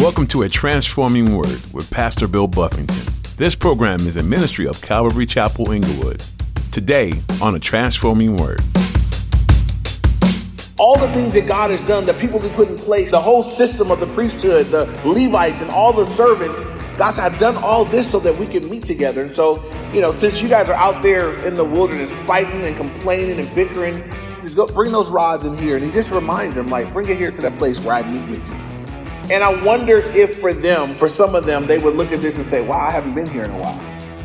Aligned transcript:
Welcome 0.00 0.26
to 0.28 0.44
A 0.44 0.48
Transforming 0.48 1.36
Word 1.36 1.60
with 1.74 1.90
Pastor 1.90 2.26
Bill 2.26 2.46
Buffington. 2.46 3.04
This 3.36 3.54
program 3.54 4.00
is 4.06 4.16
a 4.16 4.22
ministry 4.22 4.66
of 4.66 4.80
Calvary 4.80 5.26
Chapel 5.26 5.72
Inglewood. 5.72 6.24
Today 6.72 7.12
on 7.42 7.54
A 7.54 7.58
Transforming 7.58 8.38
Word. 8.38 8.62
All 10.78 10.98
the 10.98 11.12
things 11.12 11.34
that 11.34 11.44
God 11.46 11.70
has 11.70 11.82
done 11.86 12.06
that 12.06 12.18
people 12.18 12.40
can 12.40 12.48
put 12.54 12.68
in 12.68 12.76
place, 12.78 13.10
the 13.10 13.20
whole 13.20 13.42
system 13.42 13.90
of 13.90 14.00
the 14.00 14.06
priesthood, 14.06 14.68
the 14.68 14.86
Levites, 15.04 15.60
and 15.60 15.70
all 15.70 15.92
the 15.92 16.06
servants, 16.14 16.58
God 16.96 17.10
said, 17.10 17.30
I've 17.30 17.38
done 17.38 17.58
all 17.58 17.84
this 17.84 18.10
so 18.10 18.18
that 18.20 18.34
we 18.38 18.46
can 18.46 18.70
meet 18.70 18.86
together. 18.86 19.20
And 19.20 19.34
so, 19.34 19.62
you 19.92 20.00
know, 20.00 20.12
since 20.12 20.40
you 20.40 20.48
guys 20.48 20.70
are 20.70 20.76
out 20.76 21.02
there 21.02 21.38
in 21.46 21.52
the 21.52 21.64
wilderness 21.64 22.10
fighting 22.10 22.62
and 22.62 22.74
complaining 22.74 23.38
and 23.38 23.54
bickering, 23.54 24.10
just 24.40 24.56
go 24.56 24.66
bring 24.66 24.92
those 24.92 25.10
rods 25.10 25.44
in 25.44 25.58
here. 25.58 25.76
And 25.76 25.84
he 25.84 25.92
just 25.92 26.10
reminds 26.10 26.54
them, 26.54 26.68
like, 26.68 26.90
bring 26.90 27.06
it 27.10 27.18
here 27.18 27.30
to 27.30 27.42
that 27.42 27.58
place 27.58 27.78
where 27.80 27.96
I 27.96 28.10
meet 28.10 28.26
with 28.30 28.50
you. 28.50 28.69
And 29.30 29.44
I 29.44 29.62
wonder 29.62 29.98
if 29.98 30.40
for 30.40 30.52
them, 30.52 30.96
for 30.96 31.06
some 31.06 31.36
of 31.36 31.46
them, 31.46 31.68
they 31.68 31.78
would 31.78 31.94
look 31.94 32.10
at 32.10 32.20
this 32.20 32.36
and 32.36 32.44
say, 32.46 32.66
wow, 32.66 32.80
I 32.80 32.90
haven't 32.90 33.14
been 33.14 33.28
here 33.28 33.44
in 33.44 33.50
a 33.52 33.58
while. 33.58 33.80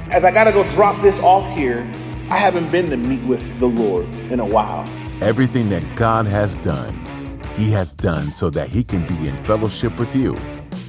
As 0.10 0.24
I 0.24 0.32
got 0.32 0.46
to 0.46 0.52
go 0.52 0.68
drop 0.72 1.00
this 1.04 1.20
off 1.20 1.48
here, 1.56 1.88
I 2.32 2.38
haven't 2.38 2.72
been 2.72 2.90
to 2.90 2.98
meet 2.98 3.24
with 3.24 3.60
the 3.60 3.68
Lord 3.68 4.08
in 4.32 4.40
a 4.40 4.46
while. 4.46 4.90
Everything 5.22 5.70
that 5.70 5.96
God 5.96 6.26
has 6.26 6.58
done, 6.58 7.40
He 7.56 7.70
has 7.70 7.94
done 7.94 8.32
so 8.32 8.50
that 8.50 8.68
He 8.68 8.84
can 8.84 9.06
be 9.06 9.28
in 9.28 9.44
fellowship 9.44 9.96
with 10.00 10.16
you. 10.16 10.36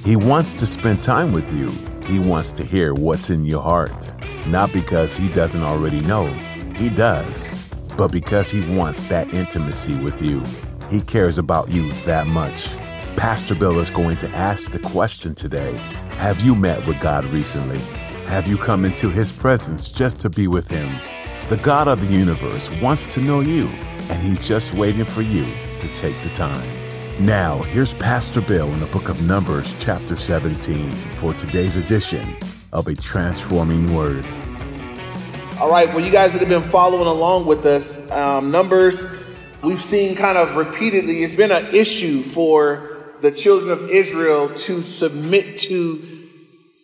He 0.03 0.15
wants 0.15 0.53
to 0.53 0.65
spend 0.65 1.03
time 1.03 1.31
with 1.31 1.53
you. 1.53 1.69
He 2.07 2.17
wants 2.17 2.51
to 2.53 2.65
hear 2.65 2.95
what's 2.95 3.29
in 3.29 3.45
your 3.45 3.61
heart. 3.61 4.11
Not 4.47 4.73
because 4.73 5.15
He 5.15 5.29
doesn't 5.29 5.61
already 5.61 6.01
know, 6.01 6.25
He 6.75 6.89
does, 6.89 7.53
but 7.95 8.11
because 8.11 8.49
He 8.49 8.61
wants 8.75 9.03
that 9.03 9.31
intimacy 9.31 9.95
with 9.99 10.23
you. 10.23 10.43
He 10.89 11.01
cares 11.01 11.37
about 11.37 11.69
you 11.69 11.91
that 12.05 12.25
much. 12.25 12.67
Pastor 13.17 13.55
Bill 13.55 13.79
is 13.79 13.89
going 13.89 14.17
to 14.17 14.29
ask 14.29 14.71
the 14.71 14.77
question 14.77 15.33
today 15.33 15.75
Have 16.17 16.39
you 16.41 16.53
met 16.53 16.85
with 16.85 16.99
God 17.01 17.25
recently? 17.25 17.79
Have 18.27 18.45
you 18.45 18.57
come 18.57 18.85
into 18.85 19.09
His 19.09 19.31
presence 19.31 19.89
just 19.89 20.19
to 20.19 20.29
be 20.29 20.47
with 20.47 20.67
Him? 20.67 20.87
The 21.49 21.57
God 21.57 21.87
of 21.87 21.99
the 21.99 22.05
universe 22.05 22.69
wants 22.79 23.07
to 23.07 23.19
know 23.19 23.39
you, 23.39 23.65
and 24.09 24.21
He's 24.21 24.47
just 24.47 24.75
waiting 24.75 25.03
for 25.03 25.23
you 25.23 25.45
to 25.79 25.87
take 25.95 26.21
the 26.21 26.29
time. 26.29 26.69
Now, 27.19 27.63
here's 27.63 27.95
Pastor 27.95 28.39
Bill 28.39 28.71
in 28.71 28.79
the 28.79 28.85
book 28.85 29.09
of 29.09 29.19
Numbers, 29.23 29.73
chapter 29.79 30.15
17, 30.15 30.91
for 31.15 31.33
today's 31.33 31.75
edition 31.75 32.37
of 32.71 32.85
A 32.85 32.93
Transforming 32.93 33.95
Word. 33.95 34.27
All 35.59 35.71
right, 35.71 35.87
well, 35.87 36.01
you 36.01 36.11
guys 36.11 36.33
that 36.33 36.39
have 36.39 36.49
been 36.49 36.61
following 36.61 37.07
along 37.07 37.47
with 37.47 37.65
us, 37.65 38.11
um, 38.11 38.51
Numbers, 38.51 39.07
we've 39.63 39.81
seen 39.81 40.15
kind 40.15 40.37
of 40.37 40.55
repeatedly, 40.55 41.23
it's 41.23 41.35
been 41.35 41.51
an 41.51 41.65
issue 41.73 42.21
for 42.21 42.96
the 43.21 43.31
children 43.31 43.71
of 43.71 43.89
Israel 43.89 44.53
to 44.53 44.81
submit 44.81 45.59
to, 45.59 46.29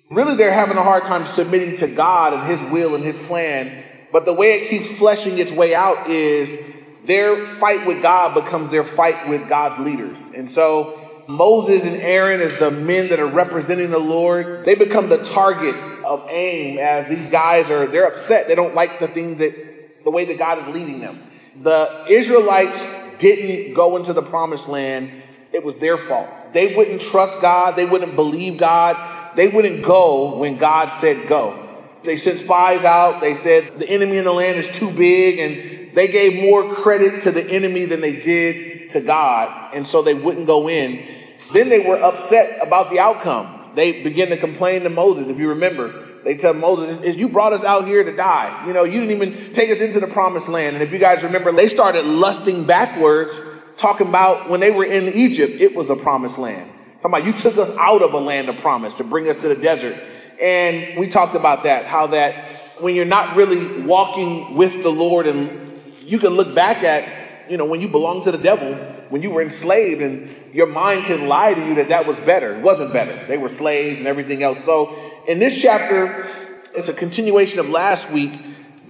really, 0.10 0.36
they're 0.36 0.54
having 0.54 0.78
a 0.78 0.84
hard 0.84 1.04
time 1.04 1.26
submitting 1.26 1.76
to 1.78 1.88
God 1.88 2.34
and 2.34 2.48
His 2.48 2.72
will 2.72 2.96
and 2.96 3.04
His 3.04 3.18
plan. 3.20 3.84
But 4.12 4.26
the 4.26 4.34
way 4.34 4.54
it 4.54 4.70
keeps 4.70 4.88
fleshing 4.98 5.38
its 5.38 5.52
way 5.52 5.74
out 5.74 6.08
is 6.08 6.58
their 7.06 7.46
fight 7.46 7.86
with 7.86 8.02
God 8.02 8.34
becomes 8.34 8.70
their 8.70 8.84
fight 8.84 9.28
with 9.28 9.50
God's 9.50 9.80
leaders. 9.80 10.30
And 10.36 10.50
so 10.50 11.24
Moses 11.28 11.86
and 11.86 11.96
Aaron, 11.98 12.42
as 12.42 12.58
the 12.58 12.72
men 12.72 13.10
that 13.10 13.20
are 13.20 13.28
representing 13.28 13.90
the 13.90 14.00
Lord, 14.00 14.66
they 14.66 14.76
become 14.76 15.10
the 15.10 15.24
target 15.24 15.76
of 16.04 16.26
aim 16.30 16.78
as 16.78 17.08
these 17.08 17.30
guys 17.30 17.70
are, 17.72 17.88
they're 17.88 18.08
upset. 18.08 18.48
They 18.48 18.56
don't 18.56 18.76
like 18.76 19.00
the 19.00 19.08
things 19.08 19.40
that, 19.40 20.04
the 20.04 20.12
way 20.12 20.26
that 20.26 20.38
God 20.38 20.60
is 20.60 20.68
leading 20.74 21.00
them. 21.00 21.20
The 21.56 22.06
Israelites 22.10 22.90
didn't 23.20 23.74
go 23.74 23.96
into 23.96 24.14
the 24.14 24.22
promised 24.22 24.68
land 24.68 25.23
it 25.54 25.64
was 25.64 25.76
their 25.76 25.98
fault. 25.98 26.28
They 26.52 26.76
wouldn't 26.76 27.02
trust 27.02 27.40
God. 27.42 27.76
They 27.76 27.86
wouldn't 27.86 28.16
believe 28.16 28.58
God. 28.58 29.36
They 29.36 29.48
wouldn't 29.48 29.84
go 29.84 30.38
when 30.38 30.58
God 30.58 30.90
said 30.90 31.28
go. 31.30 31.60
They 32.04 32.18
sent 32.18 32.40
spies 32.40 32.84
out. 32.84 33.22
They 33.22 33.36
said 33.36 33.80
the 33.80 33.90
enemy 33.90 34.18
in 34.18 34.26
the 34.26 34.34
land 34.34 34.58
is 34.58 34.68
too 34.68 34.92
big, 34.92 35.40
and 35.40 35.96
they 35.96 36.08
gave 36.08 36.42
more 36.44 36.76
credit 36.76 37.22
to 37.22 37.32
the 37.32 37.44
enemy 37.50 37.86
than 37.86 38.02
they 38.02 38.20
did 38.20 38.90
to 38.92 39.02
God, 39.02 39.74
and 39.74 39.88
so 39.88 40.02
they 40.02 40.14
wouldn't 40.14 40.48
go 40.48 40.68
in. 40.68 41.06
Then 41.54 41.70
they 41.70 41.80
were 41.80 42.02
upset 42.02 42.66
about 42.66 42.90
the 42.90 43.00
outcome. 43.00 43.72
They 43.76 44.04
began 44.04 44.30
to 44.30 44.38
complain 44.38 44.84
to 44.84 44.90
Moses, 44.90 45.28
if 45.28 45.38
you 45.38 45.50
remember. 45.50 46.22
They 46.24 46.36
tell 46.36 46.54
Moses, 46.54 47.02
Is 47.02 47.16
you 47.16 47.28
brought 47.30 47.54
us 47.54 47.64
out 47.64 47.86
here 47.86 48.04
to 48.04 48.16
die. 48.16 48.66
You 48.66 48.74
know, 48.74 48.84
you 48.84 49.02
didn't 49.02 49.22
even 49.22 49.54
take 49.54 49.70
us 49.70 49.82
into 49.82 50.00
the 50.00 50.08
promised 50.08 50.48
land. 50.48 50.76
And 50.76 50.84
if 50.84 50.92
you 50.92 51.00
guys 51.00 51.24
remember, 51.24 51.52
they 51.52 51.68
started 51.68 52.06
lusting 52.06 52.66
backwards 52.66 53.40
talking 53.84 54.08
about 54.08 54.50
when 54.50 54.62
they 54.62 54.72
were 54.72 54.86
in 54.86 55.10
Egypt, 55.10 55.60
it 55.60 55.76
was 55.76 55.90
a 55.90 55.96
promised 55.98 56.38
land. 56.38 56.72
Talking 57.02 57.18
about 57.18 57.26
you 57.26 57.34
took 57.34 57.58
us 57.58 57.70
out 57.78 58.02
of 58.02 58.14
a 58.14 58.18
land 58.18 58.48
of 58.48 58.56
promise 58.60 58.94
to 58.96 59.04
bring 59.04 59.28
us 59.28 59.36
to 59.42 59.50
the 59.50 59.56
desert. 59.56 60.02
And 60.42 60.98
we 60.98 61.08
talked 61.08 61.36
about 61.36 61.64
that, 61.64 61.84
how 61.84 62.08
that 62.08 62.34
when 62.80 62.96
you're 62.96 63.04
not 63.04 63.36
really 63.36 63.82
walking 63.82 64.56
with 64.56 64.84
the 64.84 64.90
Lord 64.90 65.28
and 65.28 65.82
you 66.00 66.18
can 66.18 66.30
look 66.30 66.56
back 66.56 66.82
at, 66.84 67.52
you 67.52 67.58
know, 67.58 67.66
when 67.66 67.82
you 67.82 67.90
belong 67.90 68.24
to 68.24 68.32
the 68.32 68.38
devil, 68.38 68.74
when 69.10 69.22
you 69.22 69.30
were 69.32 69.42
enslaved 69.42 70.02
and 70.02 70.30
your 70.54 70.68
mind 70.68 71.04
can 71.04 71.28
lie 71.28 71.54
to 71.54 71.68
you 71.68 71.76
that 71.76 71.90
that 71.90 72.08
was 72.08 72.18
better. 72.22 72.56
It 72.56 72.62
wasn't 72.62 72.94
better. 72.94 73.28
They 73.28 73.38
were 73.38 73.50
slaves 73.50 74.00
and 74.00 74.08
everything 74.08 74.44
else. 74.44 74.64
So 74.64 74.96
in 75.28 75.40
this 75.40 75.62
chapter, 75.62 76.32
it's 76.74 76.88
a 76.88 76.94
continuation 76.94 77.60
of 77.60 77.70
last 77.70 78.10
week 78.12 78.32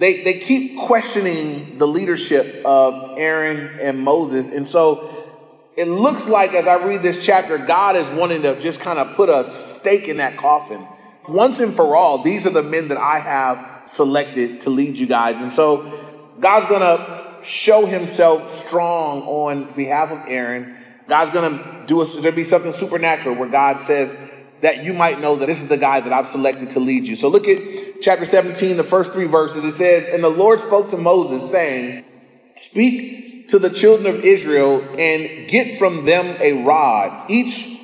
they, 0.04 0.22
they 0.22 0.38
keep 0.38 0.76
questioning 0.76 1.78
the 1.78 1.86
leadership 1.86 2.62
of 2.66 3.16
Aaron 3.16 3.80
and 3.80 3.98
Moses. 4.00 4.50
And 4.50 4.68
so 4.68 5.26
it 5.78 5.88
looks 5.88 6.28
like, 6.28 6.52
as 6.52 6.66
I 6.66 6.84
read 6.84 7.00
this 7.00 7.24
chapter, 7.24 7.56
God 7.56 7.96
is 7.96 8.10
wanting 8.10 8.42
to 8.42 8.60
just 8.60 8.80
kind 8.80 8.98
of 8.98 9.16
put 9.16 9.30
a 9.30 9.42
stake 9.44 10.06
in 10.06 10.18
that 10.18 10.36
coffin. 10.36 10.86
Once 11.26 11.58
and 11.58 11.72
for 11.74 11.96
all, 11.96 12.22
these 12.22 12.44
are 12.44 12.50
the 12.50 12.62
men 12.62 12.88
that 12.88 12.98
I 12.98 13.18
have 13.18 13.88
selected 13.88 14.60
to 14.60 14.68
lead 14.68 14.98
you 14.98 15.06
guys. 15.06 15.40
And 15.40 15.50
so 15.50 15.98
God's 16.38 16.66
going 16.66 16.82
to 16.82 17.42
show 17.42 17.86
himself 17.86 18.52
strong 18.52 19.22
on 19.22 19.72
behalf 19.72 20.10
of 20.10 20.28
Aaron. 20.28 20.76
God's 21.08 21.30
going 21.30 21.58
to 21.58 21.84
do 21.86 22.02
a, 22.02 22.04
there'll 22.04 22.36
be 22.36 22.44
something 22.44 22.72
supernatural 22.72 23.36
where 23.36 23.48
God 23.48 23.80
says, 23.80 24.14
that 24.64 24.82
you 24.82 24.94
might 24.94 25.20
know 25.20 25.36
that 25.36 25.44
this 25.44 25.62
is 25.62 25.68
the 25.68 25.76
guy 25.76 26.00
that 26.00 26.10
I've 26.10 26.26
selected 26.26 26.70
to 26.70 26.80
lead 26.80 27.06
you. 27.06 27.16
So 27.16 27.28
look 27.28 27.46
at 27.46 28.00
chapter 28.00 28.24
17, 28.24 28.78
the 28.78 28.82
first 28.82 29.12
three 29.12 29.26
verses. 29.26 29.62
It 29.62 29.74
says, 29.74 30.08
And 30.08 30.24
the 30.24 30.30
Lord 30.30 30.58
spoke 30.58 30.88
to 30.88 30.96
Moses, 30.96 31.50
saying, 31.50 32.02
Speak 32.56 33.48
to 33.50 33.58
the 33.58 33.68
children 33.68 34.14
of 34.14 34.24
Israel 34.24 34.80
and 34.98 35.50
get 35.50 35.78
from 35.78 36.06
them 36.06 36.34
a 36.40 36.64
rod, 36.64 37.30
each 37.30 37.78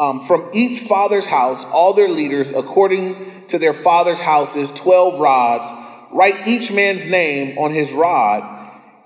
um, 0.00 0.24
from 0.24 0.50
each 0.52 0.80
father's 0.80 1.26
house, 1.26 1.64
all 1.66 1.94
their 1.94 2.08
leaders, 2.08 2.50
according 2.50 3.46
to 3.46 3.58
their 3.60 3.72
father's 3.72 4.20
houses, 4.20 4.72
12 4.72 5.20
rods. 5.20 5.70
Write 6.10 6.48
each 6.48 6.72
man's 6.72 7.06
name 7.06 7.56
on 7.56 7.70
his 7.70 7.92
rod, 7.92 8.42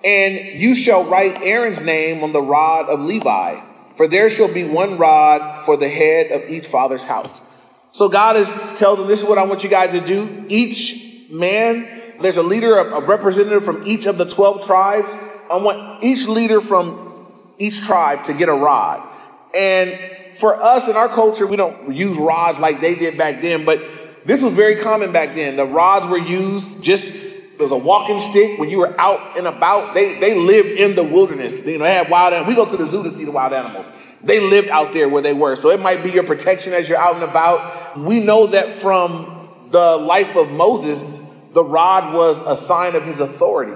and 0.03 0.39
you 0.59 0.75
shall 0.75 1.05
write 1.05 1.43
Aaron's 1.43 1.83
name 1.83 2.25
on 2.25 2.33
the 2.33 2.41
rod 2.41 2.89
of 2.89 3.01
Levi 3.01 3.61
for 4.01 4.09
there 4.09 4.31
shall 4.31 4.51
be 4.51 4.65
one 4.65 4.97
rod 4.97 5.59
for 5.59 5.77
the 5.77 5.87
head 5.87 6.33
of 6.33 6.49
each 6.49 6.67
father's 6.67 7.05
house. 7.05 7.47
So 7.93 8.09
God 8.09 8.35
is 8.37 8.51
telling 8.77 9.01
them, 9.01 9.09
this 9.09 9.21
is 9.21 9.29
what 9.29 9.37
I 9.37 9.45
want 9.45 9.63
you 9.63 9.69
guys 9.69 9.91
to 9.91 10.01
do. 10.01 10.47
Each 10.49 11.29
man, 11.31 12.15
there's 12.19 12.39
a 12.39 12.43
leader, 12.43 12.79
a 12.79 13.05
representative 13.05 13.63
from 13.63 13.87
each 13.87 14.07
of 14.07 14.17
the 14.17 14.25
12 14.25 14.65
tribes. 14.65 15.13
I 15.51 15.59
want 15.59 16.03
each 16.03 16.27
leader 16.27 16.63
from 16.63 17.27
each 17.59 17.83
tribe 17.83 18.25
to 18.25 18.33
get 18.33 18.49
a 18.49 18.55
rod. 18.55 19.07
And 19.55 19.93
for 20.35 20.55
us 20.55 20.89
in 20.89 20.97
our 20.97 21.11
culture, 21.11 21.47
we 21.47 21.57
don't 21.57 21.95
use 21.95 22.17
rods 22.17 22.59
like 22.59 22.81
they 22.81 22.95
did 22.95 23.19
back 23.19 23.43
then, 23.43 23.67
but 23.67 23.83
this 24.25 24.43
was 24.43 24.55
very 24.55 24.77
common 24.77 25.13
back 25.13 25.35
then. 25.35 25.57
The 25.57 25.67
rods 25.67 26.07
were 26.07 26.17
used 26.17 26.83
just 26.83 27.13
was 27.61 27.71
a 27.71 27.77
walking 27.77 28.19
stick 28.19 28.59
when 28.59 28.71
you 28.71 28.79
were 28.79 28.99
out 29.01 29.37
and 29.37 29.47
about. 29.47 29.95
They 29.95 30.19
they 30.19 30.35
lived 30.39 30.69
in 30.69 30.95
the 30.95 31.05
wilderness. 31.05 31.65
You 31.65 31.79
know, 31.79 31.85
they 31.85 31.95
had 31.95 32.11
wild 32.11 32.33
animals. 32.33 32.49
We 32.49 32.65
go 32.65 32.71
to 32.71 32.85
the 32.85 32.91
zoo 32.91 33.03
to 33.03 33.11
see 33.11 33.25
the 33.25 33.31
wild 33.31 33.53
animals. 33.53 33.91
They 34.23 34.41
lived 34.41 34.69
out 34.69 34.93
there 34.93 35.09
where 35.09 35.23
they 35.23 35.33
were. 35.33 35.57
So 35.57 35.71
it 35.71 35.81
might 35.81 36.03
be 36.03 36.11
your 36.11 36.25
protection 36.25 36.73
as 36.73 36.89
you're 36.89 36.99
out 36.99 37.15
and 37.15 37.25
about. 37.25 37.99
We 37.99 38.21
know 38.21 38.49
that 38.49 38.73
from 38.73 39.49
the 39.71 39.97
life 39.97 40.37
of 40.37 40.51
Moses, 40.51 41.19
the 41.53 41.65
rod 41.65 42.15
was 42.15 42.41
a 42.47 42.57
sign 42.57 42.95
of 42.95 43.05
his 43.05 43.21
authority. 43.21 43.73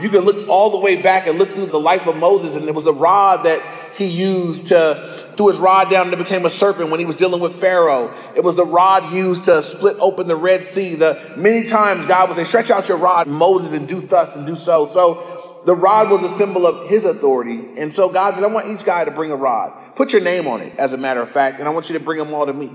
You 0.00 0.08
can 0.08 0.24
look 0.24 0.48
all 0.48 0.70
the 0.70 0.78
way 0.78 1.00
back 1.00 1.26
and 1.26 1.38
look 1.38 1.50
through 1.50 1.66
the 1.66 1.80
life 1.80 2.06
of 2.06 2.16
Moses, 2.16 2.56
and 2.56 2.66
it 2.66 2.74
was 2.74 2.86
a 2.86 2.92
rod 2.92 3.44
that 3.44 3.60
he 3.96 4.06
used 4.06 4.66
to 4.66 5.32
threw 5.36 5.48
his 5.48 5.58
rod 5.58 5.90
down 5.90 6.06
and 6.06 6.14
it 6.14 6.18
became 6.18 6.44
a 6.46 6.50
serpent 6.50 6.90
when 6.90 7.00
he 7.00 7.06
was 7.06 7.16
dealing 7.16 7.40
with 7.40 7.54
Pharaoh. 7.54 8.12
It 8.34 8.42
was 8.42 8.56
the 8.56 8.64
rod 8.64 9.12
used 9.12 9.44
to 9.46 9.62
split 9.62 9.96
open 10.00 10.26
the 10.26 10.36
Red 10.36 10.64
Sea. 10.64 10.94
The 10.94 11.34
many 11.36 11.66
times 11.66 12.06
God 12.06 12.28
would 12.28 12.36
say, 12.36 12.44
stretch 12.44 12.70
out 12.70 12.88
your 12.88 12.98
rod, 12.98 13.26
Moses, 13.26 13.72
and 13.72 13.86
do 13.86 14.00
thus 14.00 14.36
and 14.36 14.46
do 14.46 14.56
so. 14.56 14.86
So 14.86 15.62
the 15.64 15.74
rod 15.74 16.10
was 16.10 16.24
a 16.24 16.28
symbol 16.28 16.66
of 16.66 16.88
his 16.88 17.04
authority. 17.04 17.68
And 17.76 17.92
so 17.92 18.10
God 18.10 18.34
said, 18.34 18.44
I 18.44 18.48
want 18.48 18.68
each 18.68 18.84
guy 18.84 19.04
to 19.04 19.10
bring 19.10 19.30
a 19.30 19.36
rod. 19.36 19.72
Put 19.96 20.12
your 20.12 20.22
name 20.22 20.46
on 20.46 20.60
it, 20.60 20.76
as 20.76 20.92
a 20.92 20.98
matter 20.98 21.22
of 21.22 21.30
fact, 21.30 21.60
and 21.60 21.68
I 21.68 21.72
want 21.72 21.88
you 21.88 21.96
to 21.98 22.04
bring 22.04 22.18
them 22.18 22.34
all 22.34 22.46
to 22.46 22.52
me. 22.52 22.72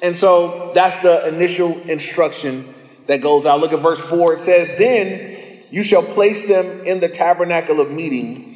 And 0.00 0.16
so 0.16 0.72
that's 0.74 0.98
the 0.98 1.28
initial 1.28 1.78
instruction 1.82 2.72
that 3.06 3.20
goes 3.20 3.46
out. 3.46 3.60
Look 3.60 3.72
at 3.72 3.80
verse 3.80 4.00
4. 4.00 4.34
It 4.34 4.40
says, 4.40 4.78
Then 4.78 5.36
you 5.70 5.82
shall 5.82 6.02
place 6.02 6.46
them 6.46 6.86
in 6.86 7.00
the 7.00 7.08
tabernacle 7.08 7.80
of 7.80 7.90
meeting 7.90 8.51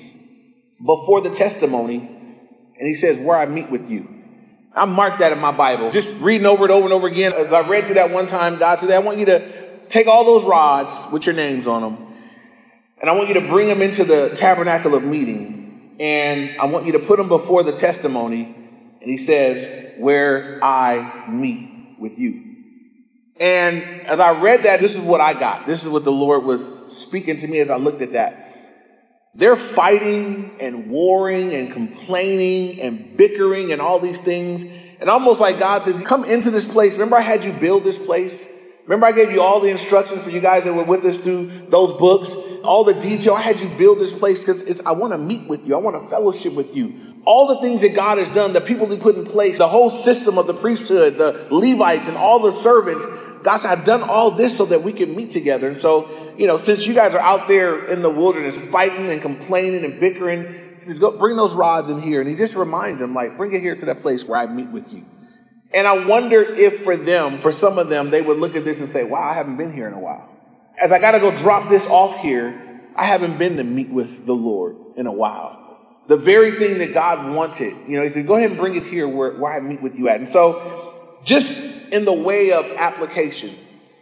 before 0.85 1.21
the 1.21 1.31
testimony 1.31 1.99
and 1.99 2.87
he 2.87 2.95
says, 2.95 3.19
Where 3.19 3.37
I 3.37 3.47
meet 3.47 3.71
with 3.71 3.91
you. 3.91 4.09
I 4.75 4.85
marked 4.85 5.21
that 5.21 5.33
in 5.33 5.39
my 5.39 5.53
Bible. 5.53 5.91
Just 5.91 6.21
reading 6.21 6.47
over 6.47 6.67
it 6.67 6.71
over 6.71 6.85
and 6.85 6.93
over 6.93 7.07
again. 7.07 7.33
As 7.33 7.53
I 7.53 7.67
read 7.67 7.85
through 7.85 7.95
that 7.95 8.11
one 8.11 8.27
time, 8.27 8.59
God 8.59 8.79
said, 8.79 8.91
I 8.91 8.99
want 8.99 9.19
you 9.19 9.25
to 9.27 9.79
take 9.89 10.07
all 10.07 10.25
those 10.25 10.45
rods 10.45 11.07
with 11.13 11.25
your 11.25 11.35
names 11.35 11.67
on 11.67 11.81
them, 11.81 12.15
and 13.01 13.09
I 13.09 13.15
want 13.15 13.29
you 13.29 13.35
to 13.35 13.41
bring 13.41 13.69
them 13.69 13.81
into 13.81 14.05
the 14.05 14.35
tabernacle 14.37 14.95
of 14.95 15.03
meeting, 15.03 15.97
and 15.99 16.61
I 16.61 16.67
want 16.67 16.85
you 16.85 16.93
to 16.93 16.99
put 16.99 17.17
them 17.17 17.29
before 17.29 17.63
the 17.63 17.73
testimony. 17.73 18.55
And 19.01 19.11
he 19.11 19.19
says, 19.19 19.87
where 19.99 20.63
I 20.63 21.29
meet 21.29 21.97
with 21.99 22.19
you. 22.19 22.43
And 23.39 23.83
as 24.07 24.21
I 24.21 24.39
read 24.41 24.63
that, 24.65 24.81
this 24.81 24.95
is 24.95 25.01
what 25.01 25.21
I 25.21 25.35
got. 25.35 25.67
This 25.67 25.83
is 25.83 25.89
what 25.89 26.05
the 26.05 26.13
Lord 26.13 26.45
was 26.45 26.93
speaking 26.93 27.37
to 27.39 27.47
me 27.47 27.59
as 27.59 27.71
I 27.71 27.77
looked 27.77 28.03
at 28.03 28.13
that. 28.13 28.46
They're 29.37 29.55
fighting 29.55 30.57
and 30.61 30.89
warring 30.89 31.53
and 31.53 31.71
complaining 31.71 32.81
and 32.81 33.17
bickering 33.19 33.71
and 33.71 33.83
all 33.83 33.99
these 33.99 34.19
things. 34.19 34.65
And 34.99 35.11
almost 35.11 35.43
like 35.43 35.59
God 35.59 35.85
says, 35.85 36.01
come 36.03 36.25
into 36.25 36.51
this 36.51 36.65
place. 36.65 36.95
Remember 36.95 37.17
I 37.17 37.21
had 37.21 37.45
you 37.45 37.53
build 37.53 37.85
this 37.85 37.99
place? 37.99 38.51
Remember 38.87 39.05
I 39.05 39.13
gave 39.13 39.31
you 39.31 39.43
all 39.43 39.61
the 39.61 39.69
instructions 39.69 40.23
for 40.23 40.31
you 40.31 40.41
guys 40.41 40.65
that 40.65 40.73
were 40.73 40.85
with 40.85 41.05
us 41.05 41.19
through 41.19 41.51
those 41.69 41.93
books, 41.93 42.35
all 42.65 42.85
the 42.85 42.95
detail. 42.95 43.35
I 43.35 43.43
had 43.43 43.61
you 43.61 43.69
build 43.69 43.99
this 43.99 44.13
place 44.13 44.41
because 44.41 44.81
I 44.87 44.93
want 44.93 45.13
to 45.13 45.19
meet 45.19 45.47
with 45.47 45.67
you. 45.67 45.75
I 45.75 45.79
want 45.79 46.03
to 46.03 46.09
fellowship 46.09 46.55
with 46.55 46.75
you. 46.75 46.95
All 47.27 47.49
the 47.49 47.61
things 47.61 47.83
that 47.83 47.95
God 47.95 48.17
has 48.17 48.31
done, 48.31 48.55
the 48.55 48.61
people 48.61 48.87
He 48.87 48.97
put 48.97 49.17
in 49.17 49.27
place, 49.27 49.59
the 49.59 49.69
whole 49.69 49.91
system 49.91 50.39
of 50.39 50.47
the 50.47 50.55
priesthood, 50.55 51.19
the 51.19 51.47
Levites 51.51 52.09
and 52.09 52.17
all 52.17 52.39
the 52.39 52.53
servants. 52.53 53.05
Said, 53.47 53.71
I've 53.71 53.85
done 53.85 54.03
all 54.03 54.33
this 54.33 54.57
so 54.57 54.67
that 54.67 54.83
we 54.83 54.93
can 54.93 55.15
meet 55.15 55.31
together. 55.31 55.69
And 55.69 55.81
so 55.81 56.27
you 56.39 56.47
know, 56.47 56.57
since 56.57 56.87
you 56.87 56.95
guys 56.95 57.15
are 57.15 57.21
out 57.21 57.49
there 57.49 57.87
in 57.87 58.03
the 58.03 58.11
wilderness 58.11 58.59
fighting 58.59 59.11
and 59.11 59.23
complaining 59.23 59.85
and 59.85 59.99
bickering, 59.99 60.77
he 60.81 60.87
says, 60.87 60.99
go 60.99 61.17
bring 61.17 61.37
those 61.37 61.55
rods 61.55 61.89
in 61.89 62.01
here. 62.01 62.21
And 62.21 62.29
he 62.29 62.37
just 62.37 62.55
reminds 62.55 63.01
them, 63.01 63.15
like, 63.15 63.37
bring 63.37 63.55
it 63.55 63.61
here 63.61 63.75
to 63.75 63.87
that 63.87 64.03
place 64.03 64.25
where 64.25 64.39
I 64.39 64.47
meet 64.47 64.69
with 64.69 64.93
you. 64.93 65.05
And 65.73 65.87
I 65.87 66.07
wonder 66.07 66.41
if 66.41 66.83
for 66.83 66.97
them, 66.97 67.39
for 67.39 67.53
some 67.53 67.79
of 67.79 67.89
them, 67.89 68.11
they 68.11 68.23
would 68.23 68.39
look 68.39 68.55
at 68.55 68.65
this 68.65 68.81
and 68.81 68.89
say, 68.89 69.05
wow, 69.05 69.23
I 69.23 69.35
haven't 69.35 69.57
been 69.57 69.73
here 69.73 69.89
in 69.89 69.95
a 69.95 69.99
while. 69.99 70.29
As 70.81 70.93
I 70.93 70.99
got 70.99 71.13
to 71.13 71.21
go 71.21 71.37
drop 71.39 71.69
this 71.69 71.87
off 71.87 72.21
here, 72.21 72.81
I 72.95 73.05
haven't 73.05 73.39
been 73.39 73.57
to 73.57 73.65
meet 73.65 73.89
with 73.89 74.27
the 74.27 74.35
Lord 74.35 74.77
in 74.97 75.07
a 75.07 75.13
while. 75.13 75.63
The 76.07 76.17
very 76.17 76.57
thing 76.57 76.79
that 76.79 76.95
God 76.95 77.35
wanted, 77.35 77.75
you 77.89 77.97
know, 77.97 78.03
he 78.03 78.11
said, 78.11 78.27
go 78.27 78.37
ahead 78.37 78.51
and 78.51 78.59
bring 78.59 78.77
it 78.77 78.85
here 78.85 79.09
where, 79.09 79.33
where 79.39 79.53
I 79.53 79.61
meet 79.61 79.83
with 79.83 79.97
you 79.97 80.09
at. 80.09 80.21
And 80.21 80.29
so, 80.29 81.19
just 81.25 81.76
in 81.91 82.05
the 82.05 82.13
way 82.13 82.53
of 82.53 82.67
application, 82.73 83.55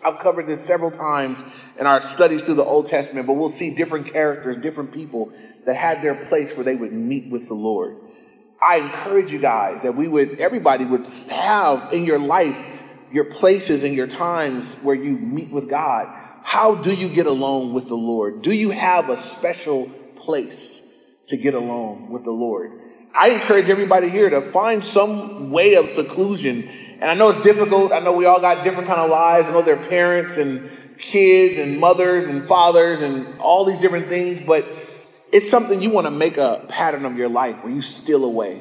I've 0.04 0.18
covered 0.18 0.46
this 0.46 0.64
several 0.64 0.90
times 0.90 1.42
in 1.78 1.86
our 1.86 2.02
studies 2.02 2.42
through 2.42 2.54
the 2.54 2.64
Old 2.64 2.86
Testament, 2.86 3.26
but 3.26 3.34
we'll 3.34 3.48
see 3.48 3.74
different 3.74 4.12
characters, 4.12 4.58
different 4.58 4.92
people 4.92 5.32
that 5.64 5.76
had 5.76 6.02
their 6.02 6.14
place 6.14 6.54
where 6.54 6.64
they 6.64 6.74
would 6.74 6.92
meet 6.92 7.30
with 7.30 7.48
the 7.48 7.54
Lord. 7.54 7.96
I 8.62 8.76
encourage 8.76 9.30
you 9.30 9.38
guys 9.38 9.82
that 9.82 9.94
we 9.94 10.08
would, 10.08 10.40
everybody 10.40 10.84
would 10.84 11.06
have 11.30 11.92
in 11.92 12.04
your 12.04 12.18
life 12.18 12.58
your 13.14 13.24
places 13.24 13.84
and 13.84 13.94
your 13.94 14.08
times 14.08 14.74
where 14.82 14.96
you 14.96 15.12
meet 15.12 15.50
with 15.50 15.70
God. 15.70 16.08
How 16.42 16.74
do 16.74 16.92
you 16.92 17.08
get 17.08 17.26
along 17.26 17.72
with 17.72 17.86
the 17.86 17.94
Lord? 17.94 18.42
Do 18.42 18.52
you 18.52 18.70
have 18.70 19.08
a 19.08 19.16
special 19.16 19.88
place 20.16 20.82
to 21.28 21.36
get 21.36 21.54
along 21.54 22.10
with 22.10 22.24
the 22.24 22.32
Lord? 22.32 22.72
I 23.14 23.30
encourage 23.30 23.70
everybody 23.70 24.10
here 24.10 24.28
to 24.30 24.42
find 24.42 24.82
some 24.82 25.52
way 25.52 25.74
of 25.74 25.88
seclusion 25.90 26.68
and 27.00 27.04
I 27.04 27.14
know 27.14 27.28
it's 27.28 27.42
difficult. 27.42 27.92
I 27.92 27.98
know 27.98 28.12
we 28.12 28.26
all 28.26 28.40
got 28.40 28.64
different 28.64 28.88
kind 28.88 29.00
of 29.00 29.10
lives. 29.10 29.48
I 29.48 29.52
know 29.52 29.62
they're 29.62 29.76
parents 29.76 30.38
and 30.38 30.70
kids 30.98 31.58
and 31.58 31.78
mothers 31.78 32.28
and 32.28 32.42
fathers 32.42 33.02
and 33.02 33.38
all 33.38 33.64
these 33.64 33.78
different 33.78 34.08
things, 34.08 34.40
but 34.40 34.64
it's 35.32 35.50
something 35.50 35.82
you 35.82 35.90
want 35.90 36.06
to 36.06 36.10
make 36.10 36.36
a 36.36 36.64
pattern 36.68 37.04
of 37.04 37.16
your 37.16 37.28
life 37.28 37.62
where 37.62 37.72
you 37.72 37.82
steal 37.82 38.24
away 38.24 38.60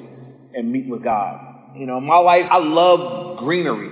and 0.54 0.72
meet 0.72 0.88
with 0.88 1.04
God. 1.04 1.76
You 1.76 1.86
know, 1.86 2.00
my 2.00 2.18
life, 2.18 2.48
I 2.50 2.60
love 2.60 3.38
greenery. 3.38 3.92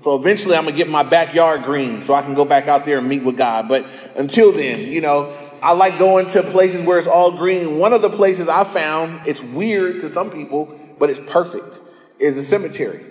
So 0.00 0.16
eventually 0.16 0.54
I'm 0.54 0.64
going 0.64 0.74
to 0.74 0.76
get 0.76 0.90
my 0.90 1.02
backyard 1.02 1.62
green 1.62 2.02
so 2.02 2.12
I 2.12 2.20
can 2.20 2.34
go 2.34 2.44
back 2.44 2.68
out 2.68 2.84
there 2.84 2.98
and 2.98 3.08
meet 3.08 3.24
with 3.24 3.38
God. 3.38 3.68
But 3.68 3.86
until 4.16 4.52
then, 4.52 4.80
you 4.80 5.00
know, 5.00 5.34
I 5.62 5.72
like 5.72 5.98
going 5.98 6.26
to 6.28 6.42
places 6.42 6.84
where 6.84 6.98
it's 6.98 7.08
all 7.08 7.38
green. 7.38 7.78
One 7.78 7.94
of 7.94 8.02
the 8.02 8.10
places 8.10 8.48
I 8.48 8.64
found, 8.64 9.26
it's 9.26 9.40
weird 9.40 10.00
to 10.00 10.10
some 10.10 10.30
people, 10.30 10.78
but 10.98 11.08
it's 11.08 11.20
perfect, 11.26 11.80
is 12.18 12.36
a 12.36 12.42
cemetery. 12.42 13.02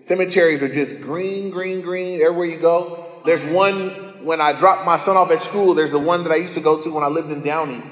Cemeteries 0.00 0.62
are 0.62 0.68
just 0.68 1.00
green, 1.00 1.50
green, 1.50 1.82
green 1.82 2.20
everywhere 2.20 2.46
you 2.46 2.58
go. 2.58 3.20
There's 3.24 3.44
one 3.44 4.24
when 4.24 4.40
I 4.40 4.52
dropped 4.52 4.84
my 4.84 4.96
son 4.96 5.16
off 5.16 5.30
at 5.30 5.42
school, 5.42 5.74
there's 5.74 5.92
the 5.92 5.98
one 5.98 6.24
that 6.24 6.32
I 6.32 6.36
used 6.36 6.54
to 6.54 6.60
go 6.60 6.80
to 6.80 6.90
when 6.90 7.02
I 7.02 7.08
lived 7.08 7.30
in 7.30 7.42
Downey. 7.42 7.82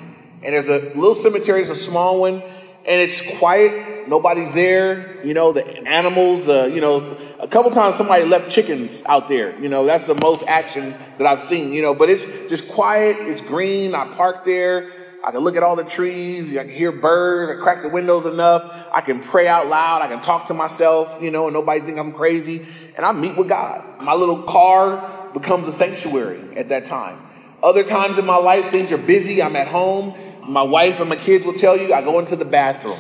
And 0.43 0.55
there's 0.55 0.69
a 0.69 0.79
little 0.95 1.15
cemetery, 1.15 1.63
it's 1.63 1.71
a 1.71 1.75
small 1.75 2.21
one, 2.21 2.43
and 2.43 3.01
it's 3.01 3.21
quiet. 3.39 4.09
Nobody's 4.09 4.55
there. 4.55 5.25
You 5.25 5.35
know, 5.35 5.53
the 5.53 5.67
animals, 5.87 6.49
uh, 6.49 6.71
you 6.73 6.81
know, 6.81 7.17
a 7.41 7.49
couple 7.49 7.71
times 7.71 7.97
somebody 7.97 8.25
left 8.25 8.51
chickens 8.51 9.03
out 9.07 9.29
there. 9.29 9.59
You 9.61 9.69
know, 9.69 9.85
that's 9.85 10.07
the 10.07 10.15
most 10.15 10.45
action 10.47 10.95
that 11.19 11.27
I've 11.27 11.43
seen, 11.43 11.73
you 11.73 11.83
know, 11.83 11.95
but 11.95 12.09
it's 12.09 12.25
just 12.49 12.69
quiet. 12.69 13.17
It's 13.21 13.41
green. 13.41 13.95
I 13.95 14.15
park 14.15 14.45
there. 14.45 14.91
I 15.25 15.33
can 15.33 15.41
look 15.41 15.57
at 15.57 15.63
all 15.63 15.77
the 15.77 15.85
trees. 15.85 16.51
I 16.57 16.65
can 16.65 16.73
hear 16.73 16.93
birds. 16.93 17.59
I 17.59 17.63
crack 17.63 17.83
the 17.83 17.89
windows 17.89 18.25
enough. 18.25 18.73
I 18.93 19.01
can 19.01 19.21
pray 19.21 19.49
out 19.49 19.67
loud. 19.67 20.01
I 20.03 20.09
can 20.09 20.21
talk 20.21 20.47
to 20.47 20.55
myself, 20.55 21.19
you 21.21 21.31
know, 21.31 21.49
and 21.49 21.55
nobody 21.55 21.81
think 21.81 21.99
I'm 21.99 22.13
crazy. 22.13 22.67
And 22.97 23.05
I 23.05 23.13
meet 23.13 23.37
with 23.37 23.49
God. 23.49 24.01
My 24.01 24.15
little 24.15 24.43
car 24.43 25.31
becomes 25.33 25.69
a 25.69 25.73
sanctuary 25.73 26.57
at 26.57 26.69
that 26.69 26.87
time. 26.87 27.21
Other 27.63 27.83
times 27.83 28.19
in 28.19 28.25
my 28.25 28.37
life, 28.37 28.71
things 28.71 28.93
are 28.93 28.99
busy. 28.99 29.43
I'm 29.43 29.57
at 29.57 29.69
home. 29.69 30.15
My 30.47 30.63
wife 30.63 31.01
and 31.01 31.09
my 31.09 31.17
kids 31.17 31.45
will 31.45 31.55
tell 31.55 31.77
you 31.77 31.93
I 31.93 32.01
go 32.01 32.19
into 32.19 32.37
the 32.37 32.45
bathroom. 32.45 32.99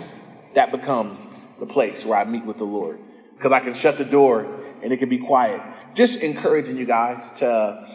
That 0.54 0.72
becomes 0.72 1.26
the 1.60 1.66
place 1.66 2.04
where 2.04 2.18
I 2.18 2.24
meet 2.24 2.44
with 2.44 2.58
the 2.58 2.64
Lord 2.64 2.98
because 3.36 3.52
I 3.52 3.60
can 3.60 3.74
shut 3.74 3.96
the 3.96 4.04
door 4.04 4.46
and 4.82 4.92
it 4.92 4.98
can 4.98 5.08
be 5.08 5.18
quiet. 5.18 5.62
Just 5.94 6.20
encouraging 6.20 6.76
you 6.76 6.84
guys 6.84 7.30
to 7.38 7.88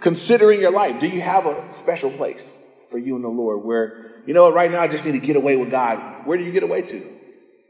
considering 0.00 0.60
your 0.60 0.70
life. 0.70 1.00
Do 1.00 1.08
you 1.08 1.20
have 1.20 1.46
a 1.46 1.72
special 1.72 2.10
place? 2.10 2.62
For 2.92 2.98
you 2.98 3.16
and 3.16 3.24
the 3.24 3.28
Lord 3.28 3.64
where, 3.64 4.12
you 4.26 4.34
know 4.34 4.44
what, 4.44 4.54
right 4.54 4.70
now 4.70 4.80
I 4.80 4.86
just 4.86 5.04
need 5.04 5.12
to 5.12 5.26
get 5.26 5.34
away 5.34 5.56
with 5.56 5.72
God. 5.72 6.24
Where 6.26 6.38
do 6.38 6.44
you 6.44 6.52
get 6.52 6.62
away 6.62 6.82
to? 6.82 7.12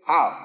How? 0.07 0.37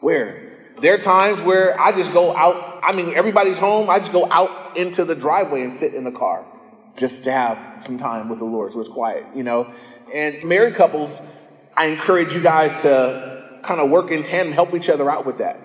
Where? 0.00 0.72
There 0.80 0.94
are 0.94 0.98
times 0.98 1.40
where 1.42 1.78
I 1.80 1.92
just 1.92 2.12
go 2.12 2.34
out. 2.34 2.80
I 2.82 2.92
mean, 2.96 3.14
everybody's 3.14 3.58
home. 3.58 3.88
I 3.88 3.98
just 3.98 4.10
go 4.10 4.28
out 4.32 4.76
into 4.76 5.04
the 5.04 5.14
driveway 5.14 5.62
and 5.62 5.72
sit 5.72 5.94
in 5.94 6.02
the 6.02 6.10
car 6.10 6.44
just 6.96 7.24
to 7.24 7.32
have 7.32 7.84
some 7.84 7.98
time 7.98 8.28
with 8.28 8.38
the 8.38 8.44
Lord 8.44 8.72
so 8.72 8.80
it's 8.80 8.88
quiet, 8.88 9.24
you 9.34 9.44
know? 9.44 9.72
And 10.12 10.42
married 10.44 10.74
couples, 10.74 11.20
I 11.76 11.86
encourage 11.86 12.34
you 12.34 12.40
guys 12.40 12.82
to 12.82 13.60
kind 13.62 13.80
of 13.80 13.90
work 13.90 14.10
in 14.10 14.24
tandem, 14.24 14.52
help 14.52 14.74
each 14.74 14.88
other 14.88 15.08
out 15.10 15.24
with 15.24 15.38
that. 15.38 15.60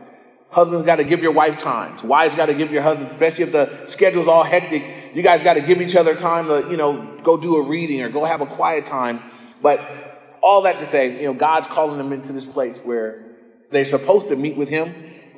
Husbands 0.50 0.86
got 0.86 0.98
to 0.98 1.04
give 1.04 1.22
your 1.22 1.34
wife 1.34 1.60
times. 1.60 2.04
Wives 2.04 2.36
got 2.36 2.46
to 2.46 2.54
give 2.54 2.72
your 2.72 2.82
husband, 2.82 3.12
especially 3.12 3.44
if 3.44 3.52
the 3.52 3.88
schedule's 3.88 4.28
all 4.28 4.44
hectic. 4.44 4.84
You 5.18 5.24
guys 5.24 5.42
got 5.42 5.56
to 5.56 5.62
give 5.62 5.82
each 5.82 5.96
other 5.96 6.14
time 6.14 6.46
to, 6.46 6.70
you 6.70 6.78
know, 6.78 7.18
go 7.24 7.38
do 7.38 7.56
a 7.56 7.62
reading 7.64 8.04
or 8.04 8.10
go 8.10 8.24
have 8.24 8.42
a 8.42 8.46
quiet 8.46 8.86
time. 8.86 9.20
But 9.64 10.38
all 10.44 10.62
that 10.62 10.78
to 10.78 10.86
say, 10.86 11.20
you 11.20 11.26
know, 11.26 11.34
God's 11.34 11.66
calling 11.66 11.98
them 11.98 12.14
into 12.14 12.32
this 12.34 12.46
place 12.46 12.78
where 12.84 13.26
they're 13.72 13.84
supposed 13.84 14.28
to 14.28 14.36
meet 14.36 14.56
with 14.56 14.70
Him. 14.70 14.94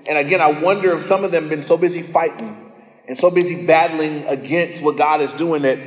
And 0.05 0.17
again, 0.17 0.41
I 0.41 0.47
wonder 0.47 0.93
if 0.93 1.03
some 1.03 1.23
of 1.23 1.31
them 1.31 1.47
been 1.47 1.63
so 1.63 1.77
busy 1.77 2.01
fighting 2.01 2.73
and 3.07 3.17
so 3.17 3.31
busy 3.31 3.65
battling 3.65 4.25
against 4.27 4.81
what 4.81 4.97
God 4.97 5.21
is 5.21 5.31
doing 5.31 5.61
that 5.61 5.79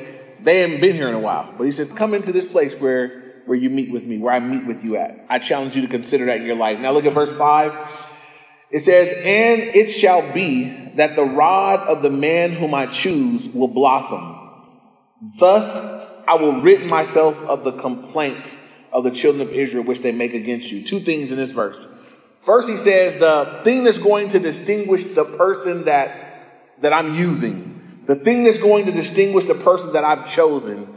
they 0.43 0.61
haven't 0.61 0.81
been 0.81 0.97
here 0.97 1.11
in 1.11 1.15
a 1.15 1.21
while. 1.21 1.53
But 1.59 1.65
He 1.65 1.73
says, 1.73 1.93
come 1.93 2.15
into 2.15 2.33
this 2.33 2.49
place 2.49 2.75
where 2.75 3.43
where 3.45 3.59
you 3.59 3.69
meet 3.69 3.93
with 3.93 4.05
me, 4.05 4.17
where 4.17 4.33
I 4.33 4.41
meet 4.41 4.65
with 4.65 4.83
you 4.83 4.97
at. 4.97 5.27
I 5.29 5.39
challenge 5.39 5.77
you 5.77 5.83
to 5.83 5.89
consider 5.89 6.25
that 6.25 6.41
in 6.41 6.47
your 6.47 6.57
life. 6.57 6.79
Now 6.79 6.93
look 6.93 7.05
at 7.05 7.13
verse 7.13 7.37
5. 7.37 7.75
It 8.71 8.81
says, 8.81 9.13
And 9.13 9.61
it 9.61 9.89
shall 9.89 10.33
be 10.33 10.82
that 10.97 11.17
the 11.17 11.25
rod 11.25 11.81
of 11.89 12.03
the 12.03 12.11
man 12.11 12.53
whom 12.53 12.75
I 12.75 12.87
choose 12.87 13.49
will 13.49 13.69
blossom. 13.69 14.39
Thus 15.39 15.77
I 16.27 16.37
will 16.37 16.61
rid 16.61 16.87
myself 16.87 17.39
of 17.45 17.65
the 17.65 17.73
complaints 17.73 18.57
of 18.93 19.05
the 19.05 19.11
children 19.11 19.47
of 19.47 19.53
Israel 19.53 19.85
which 19.85 20.01
they 20.01 20.13
make 20.13 20.35
against 20.35 20.71
you. 20.71 20.85
Two 20.85 21.01
things 21.01 21.33
in 21.33 21.39
this 21.39 21.51
verse. 21.51 21.87
First, 22.41 22.69
he 22.69 22.77
says 22.77 23.17
the 23.17 23.61
thing 23.65 23.85
that's 23.85 23.99
going 23.99 24.29
to 24.29 24.39
distinguish 24.39 25.05
the 25.05 25.25
person 25.25 25.85
that, 25.85 26.81
that 26.81 26.93
I'm 26.93 27.15
using, 27.15 28.03
the 28.07 28.17
thing 28.17 28.45
that's 28.45 28.59
going 28.59 28.87
to 28.87 28.93
distinguish 28.93 29.45
the 29.45 29.55
person 29.55 29.93
that 29.93 30.05
I've 30.05 30.31
chosen 30.31 30.89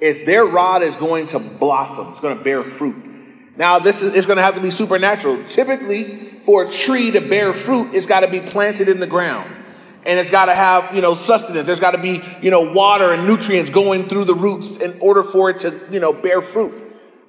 is 0.00 0.24
their 0.24 0.44
rod 0.44 0.82
is 0.82 0.96
going 0.96 1.26
to 1.28 1.38
blossom. 1.38 2.08
It's 2.10 2.20
going 2.20 2.36
to 2.36 2.42
bear 2.42 2.64
fruit. 2.64 3.13
Now, 3.56 3.78
this 3.78 4.02
is 4.02 4.14
it's 4.14 4.26
going 4.26 4.36
to 4.36 4.42
have 4.42 4.56
to 4.56 4.60
be 4.60 4.70
supernatural. 4.70 5.44
Typically, 5.48 6.30
for 6.44 6.64
a 6.64 6.70
tree 6.70 7.10
to 7.12 7.20
bear 7.20 7.52
fruit, 7.52 7.94
it's 7.94 8.06
got 8.06 8.20
to 8.20 8.28
be 8.28 8.40
planted 8.40 8.88
in 8.88 9.00
the 9.00 9.06
ground. 9.06 9.50
And 10.06 10.18
it's 10.18 10.30
got 10.30 10.46
to 10.46 10.54
have, 10.54 10.94
you 10.94 11.00
know, 11.00 11.14
sustenance. 11.14 11.66
There's 11.66 11.80
got 11.80 11.92
to 11.92 11.98
be, 11.98 12.22
you 12.42 12.50
know, 12.50 12.72
water 12.72 13.12
and 13.12 13.26
nutrients 13.26 13.70
going 13.70 14.08
through 14.08 14.26
the 14.26 14.34
roots 14.34 14.76
in 14.76 14.98
order 15.00 15.22
for 15.22 15.48
it 15.50 15.60
to, 15.60 15.80
you 15.90 16.00
know, 16.00 16.12
bear 16.12 16.42
fruit. 16.42 16.74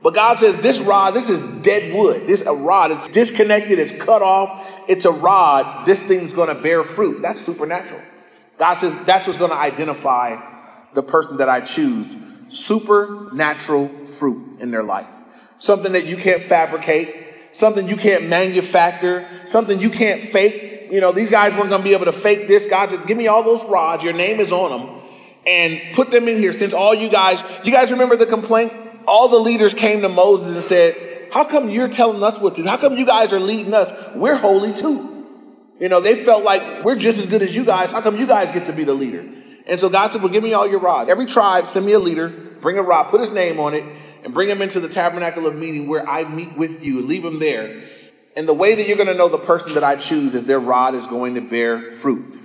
But 0.01 0.13
God 0.13 0.39
says 0.39 0.57
this 0.57 0.79
rod, 0.81 1.11
this 1.11 1.29
is 1.29 1.39
dead 1.61 1.93
wood. 1.93 2.27
This 2.27 2.41
a 2.41 2.53
rod. 2.53 2.91
It's 2.91 3.07
disconnected. 3.07 3.79
It's 3.79 3.91
cut 3.91 4.21
off. 4.21 4.67
It's 4.89 5.05
a 5.05 5.11
rod. 5.11 5.85
This 5.85 6.01
thing's 6.01 6.33
going 6.33 6.53
to 6.53 6.61
bear 6.61 6.83
fruit. 6.83 7.21
That's 7.21 7.39
supernatural. 7.39 8.01
God 8.57 8.73
says 8.75 8.95
that's 9.05 9.25
what's 9.27 9.39
going 9.39 9.51
to 9.51 9.57
identify 9.57 10.41
the 10.93 11.03
person 11.03 11.37
that 11.37 11.49
I 11.49 11.61
choose. 11.61 12.15
Supernatural 12.49 14.05
fruit 14.05 14.59
in 14.59 14.71
their 14.71 14.83
life 14.83 15.07
something 15.57 15.93
that 15.93 16.05
you 16.05 16.17
can't 16.17 16.43
fabricate, 16.43 17.15
something 17.51 17.87
you 17.87 17.95
can't 17.95 18.27
manufacture, 18.27 19.27
something 19.45 19.79
you 19.79 19.89
can't 19.89 20.21
fake. 20.21 20.89
You 20.91 21.01
know, 21.01 21.11
these 21.11 21.29
guys 21.29 21.53
weren't 21.53 21.69
going 21.69 21.81
to 21.81 21.87
be 21.87 21.93
able 21.93 22.05
to 22.05 22.13
fake 22.13 22.47
this. 22.47 22.65
God 22.65 22.89
said, 22.89 23.05
give 23.07 23.17
me 23.17 23.27
all 23.27 23.43
those 23.43 23.63
rods. 23.65 24.03
Your 24.03 24.13
name 24.13 24.39
is 24.39 24.51
on 24.51 24.69
them 24.69 25.01
and 25.47 25.79
put 25.95 26.11
them 26.11 26.27
in 26.27 26.37
here 26.37 26.53
since 26.53 26.73
all 26.73 26.93
you 26.93 27.09
guys, 27.09 27.43
you 27.63 27.71
guys 27.71 27.91
remember 27.91 28.15
the 28.15 28.25
complaint? 28.25 28.73
All 29.07 29.27
the 29.27 29.37
leaders 29.37 29.73
came 29.73 30.01
to 30.01 30.09
Moses 30.09 30.55
and 30.55 30.63
said, 30.63 31.29
how 31.31 31.43
come 31.43 31.69
you're 31.69 31.89
telling 31.89 32.23
us 32.23 32.39
what 32.39 32.55
to 32.55 32.63
do? 32.63 32.67
How 32.67 32.77
come 32.77 32.97
you 32.97 33.05
guys 33.05 33.33
are 33.33 33.39
leading 33.39 33.73
us? 33.73 33.91
We're 34.15 34.37
holy 34.37 34.73
too. 34.73 35.11
You 35.79 35.89
know, 35.89 35.99
they 35.99 36.15
felt 36.15 36.43
like 36.43 36.83
we're 36.83 36.95
just 36.95 37.19
as 37.19 37.25
good 37.25 37.41
as 37.41 37.53
you 37.53 37.65
guys. 37.65 37.91
How 37.91 38.01
come 38.01 38.17
you 38.17 38.25
guys 38.25 38.51
get 38.51 38.67
to 38.67 38.73
be 38.73 38.83
the 38.83 38.93
leader? 38.93 39.25
And 39.67 39.79
so 39.79 39.89
God 39.89 40.11
said, 40.11 40.21
well, 40.21 40.31
give 40.31 40.43
me 40.43 40.53
all 40.53 40.67
your 40.67 40.79
rods. 40.79 41.09
Every 41.09 41.25
tribe, 41.25 41.67
send 41.67 41.85
me 41.85 41.91
a 41.91 41.99
leader, 41.99 42.29
bring 42.29 42.77
a 42.77 42.81
rod, 42.81 43.09
put 43.09 43.19
his 43.19 43.31
name 43.31 43.59
on 43.59 43.73
it, 43.73 43.83
and 44.25 44.33
bring 44.33 44.49
him 44.49 44.63
into 44.63 44.79
the 44.79 44.89
tabernacle 44.89 45.45
of 45.45 45.55
meeting 45.55 45.87
where 45.87 46.09
I 46.09 46.23
meet 46.23 46.57
with 46.57 46.83
you. 46.83 47.05
Leave 47.05 47.23
him 47.23 47.37
there. 47.37 47.83
And 48.35 48.47
the 48.47 48.55
way 48.55 48.73
that 48.73 48.87
you're 48.87 48.97
going 48.97 49.07
to 49.07 49.13
know 49.13 49.29
the 49.29 49.37
person 49.37 49.75
that 49.75 49.83
I 49.83 49.95
choose 49.97 50.33
is 50.33 50.45
their 50.45 50.59
rod 50.59 50.95
is 50.95 51.05
going 51.05 51.35
to 51.35 51.41
bear 51.41 51.91
fruit. 51.91 52.35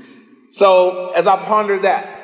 So 0.53 1.11
as 1.17 1.27
I 1.27 1.43
pondered 1.43 1.83
that, 1.83 2.19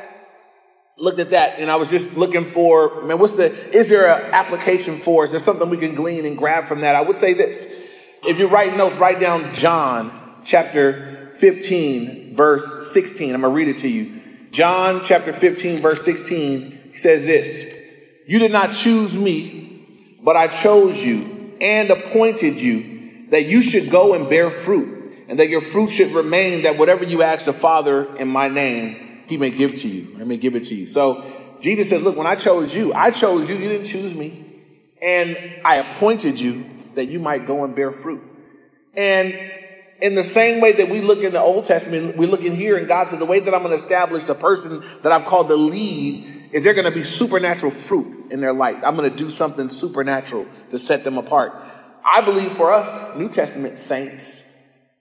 looked 0.99 1.21
at 1.21 1.31
that, 1.31 1.59
and 1.59 1.71
I 1.71 1.77
was 1.77 1.89
just 1.89 2.19
looking 2.19 2.45
for, 2.45 3.03
man, 3.03 3.19
what's 3.19 3.33
the, 3.33 3.51
is 3.75 3.89
there 3.89 4.07
an 4.07 4.35
application 4.35 4.99
for? 4.99 5.25
Is 5.25 5.31
there 5.31 5.41
something 5.41 5.71
we 5.71 5.79
can 5.79 5.95
glean 5.95 6.27
and 6.27 6.37
grab 6.37 6.65
from 6.65 6.83
that? 6.83 6.95
I 6.95 7.01
would 7.01 7.17
say 7.17 7.33
this. 7.33 7.67
If 8.27 8.39
you 8.39 8.49
write 8.49 8.77
notes, 8.77 8.97
write 8.97 9.21
down 9.21 9.55
John 9.55 10.43
chapter 10.45 11.33
15, 11.37 12.37
verse 12.37 12.93
16. 12.93 13.35
I'm 13.35 13.41
going 13.41 13.53
to 13.53 13.57
read 13.57 13.69
it 13.69 13.81
to 13.81 13.89
you. 13.89 14.21
John 14.51 15.01
chapter 15.03 15.33
15, 15.33 15.81
verse 15.81 16.05
16 16.05 16.93
says 16.95 17.25
this 17.25 17.75
You 18.26 18.40
did 18.40 18.50
not 18.50 18.75
choose 18.75 19.16
me, 19.16 20.18
but 20.23 20.37
I 20.37 20.49
chose 20.49 21.02
you 21.02 21.56
and 21.61 21.90
appointed 21.90 22.56
you 22.56 23.28
that 23.30 23.47
you 23.47 23.62
should 23.62 23.90
go 23.90 24.14
and 24.14 24.28
bear 24.28 24.50
fruit, 24.50 25.25
and 25.28 25.38
that 25.38 25.49
your 25.49 25.61
fruit 25.61 25.88
should 25.88 26.12
remain, 26.12 26.62
that 26.62 26.78
whatever 26.78 27.04
you 27.04 27.23
ask 27.23 27.47
the 27.47 27.52
Father 27.52 28.14
in 28.16 28.28
my 28.28 28.49
name, 28.49 29.25
he 29.28 29.37
may 29.37 29.50
give 29.50 29.76
to 29.76 29.88
you. 29.88 30.16
I 30.21 30.25
may 30.25 30.37
give 30.37 30.54
it 30.54 30.66
to 30.66 30.75
you. 30.75 30.87
So 30.87 31.25
Jesus 31.61 31.88
says, 31.88 32.02
Look, 32.02 32.16
when 32.16 32.26
I 32.26 32.37
chose 32.37 32.75
you, 32.75 32.92
I 32.92 33.11
chose 33.11 33.49
you, 33.49 33.56
you 33.56 33.68
didn't 33.68 33.87
choose 33.87 34.14
me. 34.14 34.62
And 35.02 35.37
I 35.64 35.76
appointed 35.76 36.40
you 36.40 36.64
that 36.95 37.06
you 37.06 37.18
might 37.18 37.47
go 37.47 37.64
and 37.64 37.75
bear 37.75 37.92
fruit. 37.92 38.23
And 38.97 39.35
in 40.00 40.14
the 40.14 40.25
same 40.25 40.61
way 40.61 40.73
that 40.73 40.88
we 40.88 41.00
look 41.00 41.21
in 41.21 41.33
the 41.33 41.40
Old 41.40 41.64
Testament, 41.64 42.16
we 42.16 42.26
look 42.26 42.42
in 42.42 42.54
here, 42.54 42.76
and 42.76 42.87
God 42.87 43.09
said, 43.09 43.18
the 43.18 43.26
way 43.26 43.40
that 43.40 43.54
I'm 43.54 43.62
going 43.62 43.76
to 43.76 43.83
establish 43.83 44.25
the 44.25 44.35
person 44.35 44.85
that 45.02 45.12
I've 45.12 45.26
called 45.26 45.49
the 45.49 45.56
lead 45.56 46.36
is 46.53 46.65
they're 46.65 46.75
going 46.75 46.85
to 46.85 46.91
be 46.91 47.05
supernatural 47.05 47.73
fruit 47.73 48.31
in 48.31 48.41
their 48.41 48.53
life. 48.53 48.76
I'm 48.85 48.97
going 48.97 49.11
to 49.11 49.17
do 49.17 49.31
something 49.31 49.69
supernatural 49.69 50.47
to 50.71 50.79
set 50.79 51.05
them 51.05 51.19
apart. 51.19 51.55
I 52.05 52.21
believe 52.21 52.53
for 52.53 52.73
us, 52.73 53.17
New 53.17 53.29
Testament 53.29 53.79
saints 53.79 54.45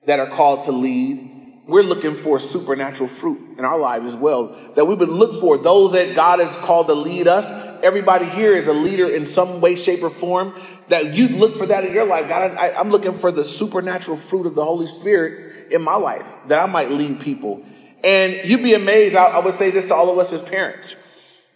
that 0.05 0.19
are 0.19 0.27
called 0.27 0.63
to 0.63 0.71
lead, 0.71 1.31
we're 1.67 1.83
looking 1.83 2.15
for 2.15 2.39
supernatural 2.39 3.09
fruit 3.09 3.57
in 3.57 3.65
our 3.65 3.79
lives 3.79 4.05
as 4.05 4.15
well. 4.15 4.55
That 4.75 4.85
we 4.85 4.93
would 4.93 5.09
look 5.09 5.39
for 5.39 5.57
those 5.57 5.93
that 5.93 6.15
God 6.15 6.39
has 6.39 6.55
called 6.57 6.87
to 6.87 6.93
lead 6.93 7.27
us. 7.27 7.49
Everybody 7.83 8.25
here 8.25 8.53
is 8.53 8.67
a 8.67 8.73
leader 8.73 9.09
in 9.09 9.25
some 9.25 9.61
way, 9.61 9.75
shape, 9.75 10.03
or 10.03 10.11
form. 10.11 10.59
That 10.89 11.13
you 11.13 11.27
look 11.27 11.55
for 11.55 11.65
that 11.65 11.83
in 11.83 11.93
your 11.93 12.05
life. 12.05 12.29
God, 12.29 12.51
I, 12.51 12.73
I'm 12.73 12.89
looking 12.89 13.13
for 13.13 13.31
the 13.31 13.43
supernatural 13.43 14.17
fruit 14.17 14.45
of 14.45 14.53
the 14.53 14.63
Holy 14.63 14.85
Spirit 14.87 15.71
in 15.71 15.81
my 15.81 15.95
life 15.95 16.25
that 16.47 16.59
I 16.59 16.67
might 16.67 16.91
lead 16.91 17.19
people. 17.19 17.65
And 18.03 18.39
you'd 18.47 18.61
be 18.61 18.75
amazed. 18.75 19.15
I, 19.15 19.25
I 19.25 19.39
would 19.39 19.55
say 19.55 19.71
this 19.71 19.87
to 19.87 19.95
all 19.95 20.11
of 20.11 20.19
us 20.19 20.33
as 20.33 20.43
parents. 20.43 20.95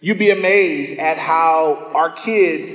You'd 0.02 0.18
be 0.18 0.30
amazed 0.30 0.98
at 0.98 1.18
how 1.18 1.90
our 1.94 2.10
kids, 2.10 2.70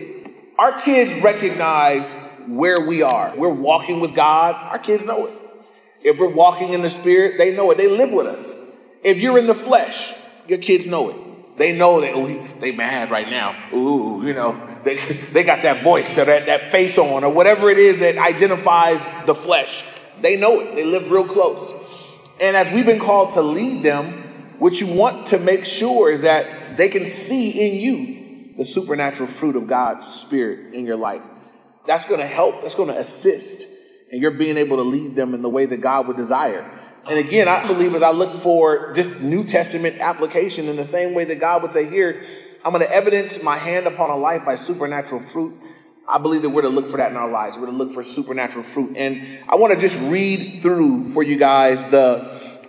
our 0.60 0.80
kids 0.82 1.24
recognize 1.24 2.06
where 2.48 2.86
we 2.86 3.02
are. 3.02 3.34
We're 3.36 3.50
walking 3.50 4.00
with 4.00 4.14
God. 4.14 4.54
Our 4.56 4.78
kids 4.78 5.06
know 5.06 5.26
it. 5.26 5.34
If 6.04 6.20
we're 6.20 6.30
walking 6.30 6.74
in 6.74 6.84
the 6.84 6.90
spirit, 6.90 7.40
they 7.40 7.56
know 7.56 7.72
it. 7.72 7.80
They 7.80 7.90
live 7.90 8.12
with 8.12 8.28
us. 8.28 8.54
If 9.04 9.18
you're 9.18 9.40
in 9.40 9.48
the 9.48 9.56
flesh, 9.56 10.14
your 10.48 10.60
kids 10.60 10.86
know 10.86 11.10
it. 11.10 11.58
They 11.58 11.76
know 11.76 12.02
that 12.02 12.14
oh, 12.14 12.48
they 12.60 12.72
mad 12.72 13.10
right 13.10 13.28
now. 13.28 13.56
Ooh, 13.74 14.22
you 14.24 14.34
know, 14.36 14.78
they, 14.84 14.98
they 15.34 15.44
got 15.44 15.64
that 15.64 15.84
voice 15.84 16.20
or 16.20 16.26
that, 16.26 16.46
that 16.46 16.70
face 16.70 17.00
on 17.00 17.24
or 17.24 17.34
whatever 17.34 17.72
it 17.72 17.80
is 17.80 18.02
that 18.02 18.20
identifies 18.20 19.04
the 19.26 19.34
flesh. 19.34 19.84
They 20.22 20.38
know 20.38 20.60
it. 20.60 20.76
They 20.76 20.86
live 20.86 21.10
real 21.10 21.26
close. 21.26 21.74
And 22.40 22.56
as 22.56 22.72
we've 22.72 22.86
been 22.86 23.00
called 23.00 23.34
to 23.34 23.42
lead 23.42 23.82
them, 23.82 24.22
what 24.60 24.80
you 24.80 24.86
want 24.86 25.28
to 25.28 25.40
make 25.40 25.66
sure 25.66 26.12
is 26.12 26.22
that 26.22 26.46
they 26.78 26.90
can 26.90 27.08
see 27.08 27.52
in 27.52 27.80
you 27.80 28.56
the 28.58 28.66
supernatural 28.66 29.28
fruit 29.28 29.56
of 29.56 29.68
God's 29.68 30.08
spirit 30.08 30.74
in 30.74 30.86
your 30.86 30.96
life. 30.96 31.22
That's 31.86 32.06
going 32.06 32.22
to 32.22 32.28
help. 32.28 32.62
That's 32.62 32.76
going 32.76 32.90
to 32.90 32.98
assist 32.98 33.68
and 34.12 34.22
you're 34.22 34.32
being 34.32 34.58
able 34.58 34.78
to 34.78 34.84
lead 34.84 35.16
them 35.16 35.34
in 35.34 35.42
the 35.42 35.50
way 35.50 35.66
that 35.66 35.78
God 35.78 36.08
would 36.08 36.18
desire. 36.18 36.64
And 37.08 37.20
again, 37.20 37.48
I 37.48 37.68
believe 37.68 37.94
as 37.96 38.04
I 38.04 38.12
look 38.12 38.38
for 38.38 38.94
just 38.94 39.22
New 39.22 39.44
Testament 39.44 40.00
application 40.00 40.68
in 40.68 40.76
the 40.76 40.86
same 40.86 41.14
way 41.14 41.26
that 41.26 41.40
God 41.40 41.62
would 41.62 41.74
say, 41.74 41.90
Here, 41.90 42.24
I'm 42.64 42.72
going 42.72 42.86
to 42.86 42.92
evidence 42.92 43.44
my 43.44 43.58
hand 43.58 43.86
upon 43.88 44.10
a 44.10 44.16
life 44.16 44.46
by 44.46 44.56
supernatural 44.56 45.22
fruit. 45.22 45.60
I 46.08 46.18
believe 46.20 46.44
that 46.44 46.50
we're 46.50 46.62
to 46.62 46.70
look 46.70 46.88
for 46.90 46.98
that 46.98 47.12
in 47.12 47.18
our 47.18 47.30
lives. 47.30 47.58
We're 47.58 47.66
to 47.66 47.72
look 47.72 47.92
for 47.92 48.04
supernatural 48.04 48.64
fruit. 48.64 48.96
And 48.96 49.40
I 49.50 49.56
want 49.56 49.74
to 49.74 49.80
just 49.80 50.00
read 50.00 50.62
through 50.62 51.10
for 51.10 51.22
you 51.22 51.38
guys 51.38 51.86
the 51.90 52.60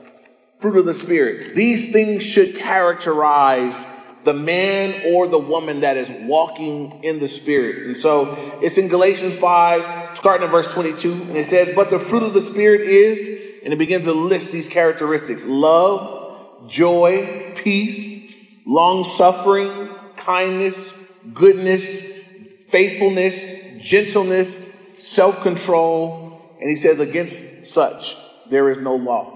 fruit 0.60 0.78
of 0.78 0.86
the 0.86 0.94
Spirit. 0.94 1.54
These 1.54 1.92
things 1.92 2.24
should 2.24 2.56
characterize 2.56 3.86
the 4.26 4.34
man 4.34 5.14
or 5.14 5.28
the 5.28 5.38
woman 5.38 5.80
that 5.80 5.96
is 5.96 6.10
walking 6.10 7.04
in 7.04 7.20
the 7.20 7.28
Spirit. 7.28 7.86
And 7.86 7.96
so 7.96 8.58
it's 8.60 8.76
in 8.76 8.88
Galatians 8.88 9.34
5, 9.38 10.18
starting 10.18 10.44
in 10.44 10.50
verse 10.50 10.70
22, 10.74 11.12
and 11.12 11.36
it 11.36 11.46
says, 11.46 11.74
But 11.76 11.90
the 11.90 12.00
fruit 12.00 12.24
of 12.24 12.34
the 12.34 12.42
Spirit 12.42 12.80
is, 12.80 13.20
and 13.62 13.72
it 13.72 13.76
begins 13.76 14.04
to 14.06 14.12
list 14.12 14.50
these 14.50 14.66
characteristics 14.66 15.44
love, 15.44 16.68
joy, 16.68 17.54
peace, 17.56 18.34
long 18.66 19.04
suffering, 19.04 19.94
kindness, 20.16 20.92
goodness, 21.32 22.00
faithfulness, 22.68 23.78
gentleness, 23.78 24.74
self 24.98 25.40
control. 25.42 26.42
And 26.60 26.68
he 26.68 26.74
says, 26.74 26.98
Against 26.98 27.64
such 27.64 28.16
there 28.50 28.70
is 28.70 28.80
no 28.80 28.96
law. 28.96 29.35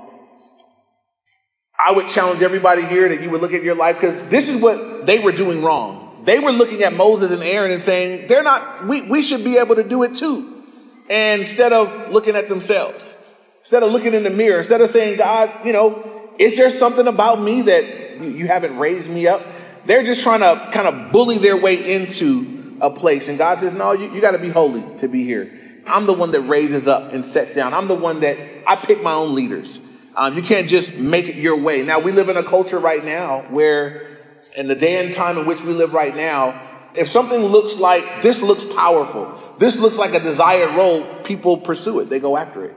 I 1.87 1.93
would 1.93 2.09
challenge 2.09 2.43
everybody 2.43 2.85
here 2.85 3.09
that 3.09 3.23
you 3.23 3.31
would 3.31 3.41
look 3.41 3.55
at 3.55 3.63
your 3.63 3.75
life 3.75 3.97
because 3.97 4.17
this 4.29 4.49
is 4.49 4.61
what 4.61 5.07
they 5.07 5.19
were 5.19 5.33
doing 5.33 5.63
wrong. 5.63 6.23
They 6.25 6.39
were 6.39 6.53
looking 6.53 6.83
at 6.83 6.93
Moses 6.93 7.33
and 7.33 7.43
Aaron 7.43 7.71
and 7.71 7.83
saying, 7.83 8.29
they're 8.29 8.43
not, 8.43 8.87
we, 8.87 9.03
we 9.03 9.23
should 9.23 9.43
be 9.43 9.57
able 9.57 9.77
to 9.77 9.83
do 9.83 10.03
it 10.03 10.17
too. 10.17 10.65
And 11.09 11.41
instead 11.41 11.73
of 11.73 12.13
looking 12.13 12.37
at 12.37 12.49
themselves, 12.49 13.15
instead 13.61 13.83
of 13.83 13.91
looking 13.91 14.15
in 14.15 14.23
the 14.23 14.31
mirror, 14.31 14.59
instead 14.59 14.81
of 14.81 14.91
saying, 14.91 15.19
God, 15.19 15.51
you 15.65 15.73
know, 15.73 16.33
is 16.39 16.57
there 16.57 16.71
something 16.71 17.07
about 17.07 17.41
me 17.41 17.63
that 17.63 18.21
you 18.21 18.47
haven't 18.47 18.77
raised 18.77 19.09
me 19.09 19.27
up? 19.27 19.43
They're 19.87 20.05
just 20.05 20.23
trying 20.23 20.41
to 20.41 20.71
kind 20.73 20.87
of 20.87 21.11
bully 21.11 21.39
their 21.39 21.57
way 21.57 21.95
into 21.95 22.77
a 22.81 22.91
place. 22.91 23.29
And 23.29 23.39
God 23.39 23.59
says, 23.59 23.73
no, 23.73 23.93
you, 23.93 24.13
you 24.13 24.21
got 24.21 24.33
to 24.33 24.39
be 24.39 24.51
holy 24.51 24.85
to 24.99 25.09
be 25.09 25.25
here. 25.25 25.83
I'm 25.87 26.07
the 26.07 26.13
one 26.13 26.31
that 26.33 26.43
raises 26.43 26.87
up 26.87 27.13
and 27.13 27.25
sets 27.25 27.55
down. 27.55 27.73
I'm 27.73 27.89
the 27.89 27.95
one 27.95 28.21
that 28.21 28.39
I 28.67 28.77
pick 28.77 29.03
my 29.03 29.13
own 29.13 29.35
leaders. 29.35 29.81
Um, 30.17 30.37
you 30.37 30.43
can't 30.43 30.69
just 30.69 30.97
make 30.97 31.27
it 31.27 31.37
your 31.37 31.57
way. 31.61 31.83
Now, 31.83 32.01
we 32.01 32.13
live 32.13 32.29
in 32.29 32.37
a 32.37 32.43
culture 32.43 32.79
right 32.79 33.05
now 33.05 33.43
where, 33.49 34.19
in 34.57 34.67
the 34.67 34.75
day 34.75 35.05
and 35.05 35.15
time 35.15 35.39
in 35.39 35.47
which 35.47 35.63
we 35.63 35.73
live 35.73 35.95
right 35.95 36.15
now, 36.15 36.61
if 36.95 37.09
something 37.09 37.41
looks 37.41 37.79
like 37.79 38.23
this 38.23 38.43
looks 38.43 38.65
powerful, 38.65 39.41
this 39.59 39.79
looks 39.79 39.97
like 39.97 40.15
a 40.15 40.21
desired 40.21 40.75
role, 40.75 41.05
people 41.23 41.59
pursue 41.59 42.01
it, 42.01 42.09
they 42.09 42.19
go 42.19 42.37
after 42.37 42.65
it. 42.65 42.77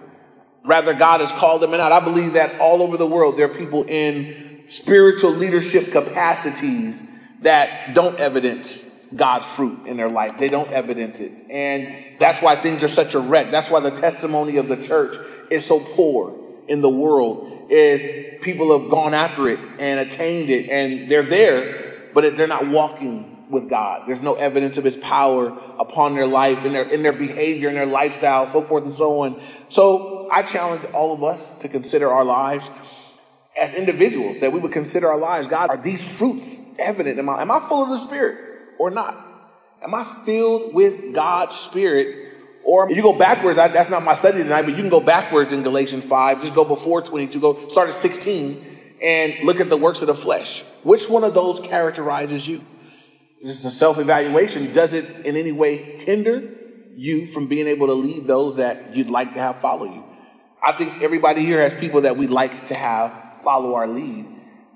Rather, 0.65 0.93
God 0.93 1.21
has 1.21 1.31
called 1.31 1.61
them 1.61 1.73
out. 1.73 1.91
I 1.91 1.99
believe 1.99 2.33
that 2.33 2.59
all 2.59 2.81
over 2.81 2.95
the 2.97 3.07
world, 3.07 3.37
there 3.37 3.49
are 3.49 3.53
people 3.53 3.83
in 3.83 4.63
spiritual 4.67 5.31
leadership 5.31 5.91
capacities 5.91 7.03
that 7.41 7.93
don't 7.93 8.17
evidence 8.19 8.89
God's 9.13 9.45
fruit 9.45 9.85
in 9.87 9.97
their 9.97 10.09
life. 10.09 10.37
They 10.37 10.47
don't 10.49 10.71
evidence 10.71 11.19
it. 11.19 11.31
And 11.49 12.17
that's 12.19 12.41
why 12.41 12.55
things 12.55 12.83
are 12.83 12.87
such 12.87 13.13
a 13.13 13.19
wreck. 13.19 13.51
That's 13.51 13.69
why 13.69 13.81
the 13.81 13.91
testimony 13.91 14.57
of 14.57 14.67
the 14.67 14.77
church 14.77 15.17
is 15.51 15.65
so 15.65 15.79
poor 15.79 16.42
in 16.67 16.81
the 16.81 16.89
world 16.89 17.67
is 17.69 18.41
people 18.41 18.77
have 18.77 18.89
gone 18.89 19.13
after 19.13 19.47
it 19.49 19.59
and 19.79 19.99
attained 19.99 20.49
it 20.49 20.69
and 20.69 21.09
they're 21.09 21.23
there, 21.23 22.09
but 22.13 22.35
they're 22.35 22.47
not 22.47 22.67
walking 22.67 23.45
with 23.49 23.69
God. 23.69 24.03
There's 24.07 24.21
no 24.21 24.35
evidence 24.35 24.77
of 24.77 24.83
his 24.83 24.97
power 24.97 25.57
upon 25.79 26.15
their 26.15 26.27
life 26.27 26.65
in 26.65 26.73
their, 26.73 26.83
in 26.83 27.03
their 27.03 27.13
behavior 27.13 27.69
and 27.69 27.77
their 27.77 27.85
lifestyle, 27.85 28.47
so 28.47 28.61
forth 28.61 28.85
and 28.85 28.95
so 28.95 29.21
on. 29.21 29.41
So 29.69 30.29
I 30.31 30.43
challenge 30.43 30.85
all 30.93 31.13
of 31.13 31.23
us 31.23 31.59
to 31.59 31.69
consider 31.69 32.11
our 32.11 32.25
lives 32.25 32.69
as 33.55 33.73
individuals, 33.75 34.39
that 34.39 34.51
we 34.51 34.59
would 34.59 34.71
consider 34.71 35.09
our 35.09 35.17
lives. 35.17 35.47
God, 35.47 35.69
are 35.69 35.77
these 35.77 36.03
fruits 36.03 36.59
evident? 36.79 37.19
Am 37.19 37.29
I, 37.29 37.41
am 37.41 37.51
I 37.51 37.59
full 37.59 37.83
of 37.83 37.89
the 37.89 37.97
Spirit 37.97 38.37
or 38.79 38.89
not? 38.89 39.15
Am 39.83 39.93
I 39.93 40.03
filled 40.25 40.73
with 40.73 41.13
God's 41.13 41.55
Spirit 41.55 42.32
or 42.65 42.91
you 42.91 43.01
go 43.01 43.13
backwards, 43.13 43.59
I, 43.59 43.67
that's 43.67 43.89
not 43.89 44.03
my 44.03 44.13
study 44.13 44.39
tonight, 44.43 44.63
but 44.63 44.71
you 44.71 44.77
can 44.77 44.89
go 44.89 44.99
backwards 44.99 45.51
in 45.51 45.63
Galatians 45.63 46.03
5. 46.03 46.41
Just 46.41 46.55
go 46.55 46.63
before 46.63 47.01
22, 47.01 47.39
go 47.39 47.69
start 47.69 47.89
at 47.89 47.95
16 47.95 48.65
and 49.01 49.35
look 49.43 49.59
at 49.59 49.69
the 49.69 49.77
works 49.77 50.01
of 50.01 50.07
the 50.07 50.15
flesh. 50.15 50.63
Which 50.83 51.09
one 51.09 51.23
of 51.23 51.33
those 51.33 51.59
characterizes 51.59 52.47
you? 52.47 52.63
This 53.41 53.59
is 53.59 53.65
a 53.65 53.71
self 53.71 53.97
evaluation. 53.97 54.73
Does 54.73 54.93
it 54.93 55.25
in 55.25 55.35
any 55.35 55.51
way 55.51 55.77
hinder 55.77 56.53
you 56.95 57.25
from 57.25 57.47
being 57.47 57.67
able 57.67 57.87
to 57.87 57.93
lead 57.93 58.27
those 58.27 58.57
that 58.57 58.95
you'd 58.95 59.09
like 59.09 59.33
to 59.33 59.39
have 59.39 59.59
follow 59.59 59.85
you. 59.85 60.03
I 60.65 60.73
think 60.73 61.01
everybody 61.01 61.45
here 61.45 61.59
has 61.59 61.73
people 61.73 62.01
that 62.01 62.17
we'd 62.17 62.29
like 62.29 62.67
to 62.67 62.75
have 62.75 63.41
follow 63.43 63.75
our 63.75 63.87
lead. 63.87 64.27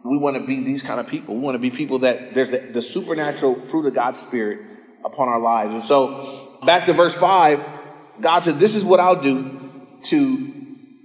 We 0.04 0.18
want 0.18 0.38
to 0.38 0.46
be 0.46 0.64
these 0.64 0.82
kind 0.82 1.00
of 1.00 1.08
people. 1.08 1.36
We 1.36 1.42
want 1.42 1.56
to 1.56 1.60
be 1.60 1.70
people 1.70 2.00
that 2.00 2.34
there's 2.34 2.52
the, 2.52 2.60
the 2.60 2.82
supernatural 2.82 3.56
fruit 3.56 3.86
of 3.86 3.94
God's 3.94 4.20
Spirit 4.20 4.60
upon 5.04 5.28
our 5.28 5.40
lives. 5.40 5.74
And 5.74 5.82
so, 5.82 6.58
back 6.66 6.86
to 6.86 6.94
verse 6.94 7.16
5, 7.16 7.66
God 8.22 8.44
said, 8.44 8.60
This 8.60 8.76
is 8.76 8.84
what 8.84 9.00
I'll 9.00 9.22
do 9.22 9.60
to 10.04 10.54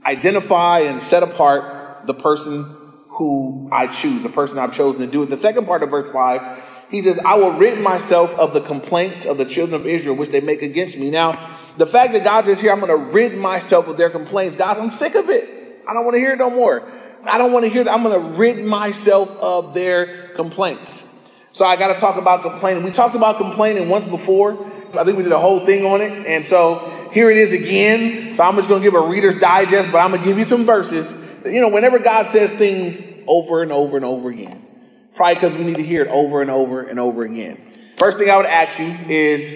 identify 0.04 0.80
and 0.80 1.02
set 1.02 1.22
apart 1.22 2.06
the 2.06 2.14
person 2.14 2.76
who 3.08 3.68
I 3.70 3.86
choose, 3.88 4.22
the 4.22 4.28
person 4.28 4.58
I've 4.58 4.74
chosen 4.74 5.00
to 5.02 5.06
do 5.06 5.22
it. 5.22 5.30
The 5.30 5.36
second 5.36 5.66
part 5.66 5.82
of 5.82 5.90
verse 5.90 6.10
5, 6.12 6.62
he 6.90 7.02
says, 7.02 7.18
I 7.24 7.34
will 7.36 7.52
rid 7.52 7.80
myself 7.80 8.34
of 8.38 8.52
the 8.52 8.60
complaints 8.60 9.26
of 9.26 9.38
the 9.38 9.44
children 9.44 9.80
of 9.80 9.86
Israel, 9.86 10.16
which 10.16 10.30
they 10.30 10.40
make 10.40 10.62
against 10.62 10.98
me. 10.98 11.10
Now, 11.10 11.58
the 11.76 11.86
fact 11.86 12.12
that 12.12 12.24
God 12.24 12.46
says 12.46 12.60
here, 12.60 12.72
I'm 12.72 12.80
going 12.80 12.90
to 12.90 13.12
rid 13.12 13.36
myself 13.36 13.88
of 13.88 13.96
their 13.96 14.10
complaints, 14.10 14.56
God, 14.56 14.78
I'm 14.78 14.90
sick 14.90 15.14
of 15.14 15.30
it. 15.30 15.82
I 15.86 15.94
don't 15.94 16.04
want 16.04 16.14
to 16.14 16.20
hear 16.20 16.32
it 16.32 16.38
no 16.38 16.50
more. 16.50 16.90
I 17.24 17.38
don't 17.38 17.52
want 17.52 17.64
to 17.64 17.70
hear 17.70 17.84
that. 17.84 17.92
I'm 17.92 18.02
going 18.02 18.20
to 18.20 18.38
rid 18.38 18.64
myself 18.64 19.30
of 19.38 19.74
their 19.74 20.28
complaints. 20.34 21.08
So 21.52 21.64
I 21.64 21.76
got 21.76 21.92
to 21.92 22.00
talk 22.00 22.16
about 22.16 22.42
complaining. 22.42 22.82
We 22.82 22.90
talked 22.90 23.14
about 23.14 23.38
complaining 23.38 23.88
once 23.88 24.06
before. 24.06 24.70
I 24.98 25.04
think 25.04 25.16
we 25.16 25.22
did 25.22 25.32
a 25.32 25.38
whole 25.38 25.64
thing 25.64 25.86
on 25.86 26.00
it. 26.00 26.26
And 26.26 26.44
so 26.44 26.91
here 27.12 27.30
it 27.30 27.36
is 27.36 27.52
again. 27.52 28.34
So 28.34 28.42
I'm 28.42 28.56
just 28.56 28.68
going 28.68 28.82
to 28.82 28.90
give 28.90 28.94
a 28.94 29.06
reader's 29.06 29.38
digest, 29.38 29.92
but 29.92 29.98
I'm 29.98 30.10
going 30.10 30.22
to 30.22 30.26
give 30.26 30.38
you 30.38 30.44
some 30.44 30.64
verses. 30.64 31.12
You 31.44 31.60
know, 31.60 31.68
whenever 31.68 31.98
God 31.98 32.26
says 32.26 32.52
things 32.52 33.04
over 33.26 33.62
and 33.62 33.70
over 33.70 33.96
and 33.96 34.04
over 34.04 34.30
again, 34.30 34.66
probably 35.14 35.34
because 35.34 35.54
we 35.54 35.64
need 35.64 35.76
to 35.76 35.84
hear 35.84 36.02
it 36.02 36.08
over 36.08 36.40
and 36.40 36.50
over 36.50 36.82
and 36.82 36.98
over 36.98 37.24
again. 37.24 37.60
First 37.98 38.18
thing 38.18 38.30
I 38.30 38.36
would 38.36 38.46
ask 38.46 38.78
you 38.78 38.96
is 39.08 39.52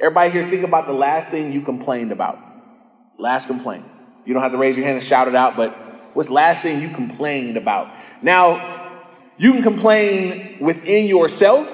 everybody 0.00 0.30
here 0.30 0.48
think 0.48 0.64
about 0.64 0.86
the 0.86 0.92
last 0.92 1.28
thing 1.28 1.52
you 1.52 1.60
complained 1.60 2.10
about. 2.10 2.38
Last 3.18 3.46
complaint. 3.46 3.84
You 4.24 4.34
don't 4.34 4.42
have 4.42 4.52
to 4.52 4.58
raise 4.58 4.76
your 4.76 4.86
hand 4.86 4.96
and 4.96 5.04
shout 5.04 5.28
it 5.28 5.34
out, 5.34 5.56
but 5.56 5.72
what's 6.14 6.30
last 6.30 6.62
thing 6.62 6.80
you 6.80 6.90
complained 6.90 7.56
about? 7.56 7.88
Now, 8.22 9.04
you 9.36 9.52
can 9.52 9.62
complain 9.62 10.58
within 10.60 11.06
yourself. 11.06 11.70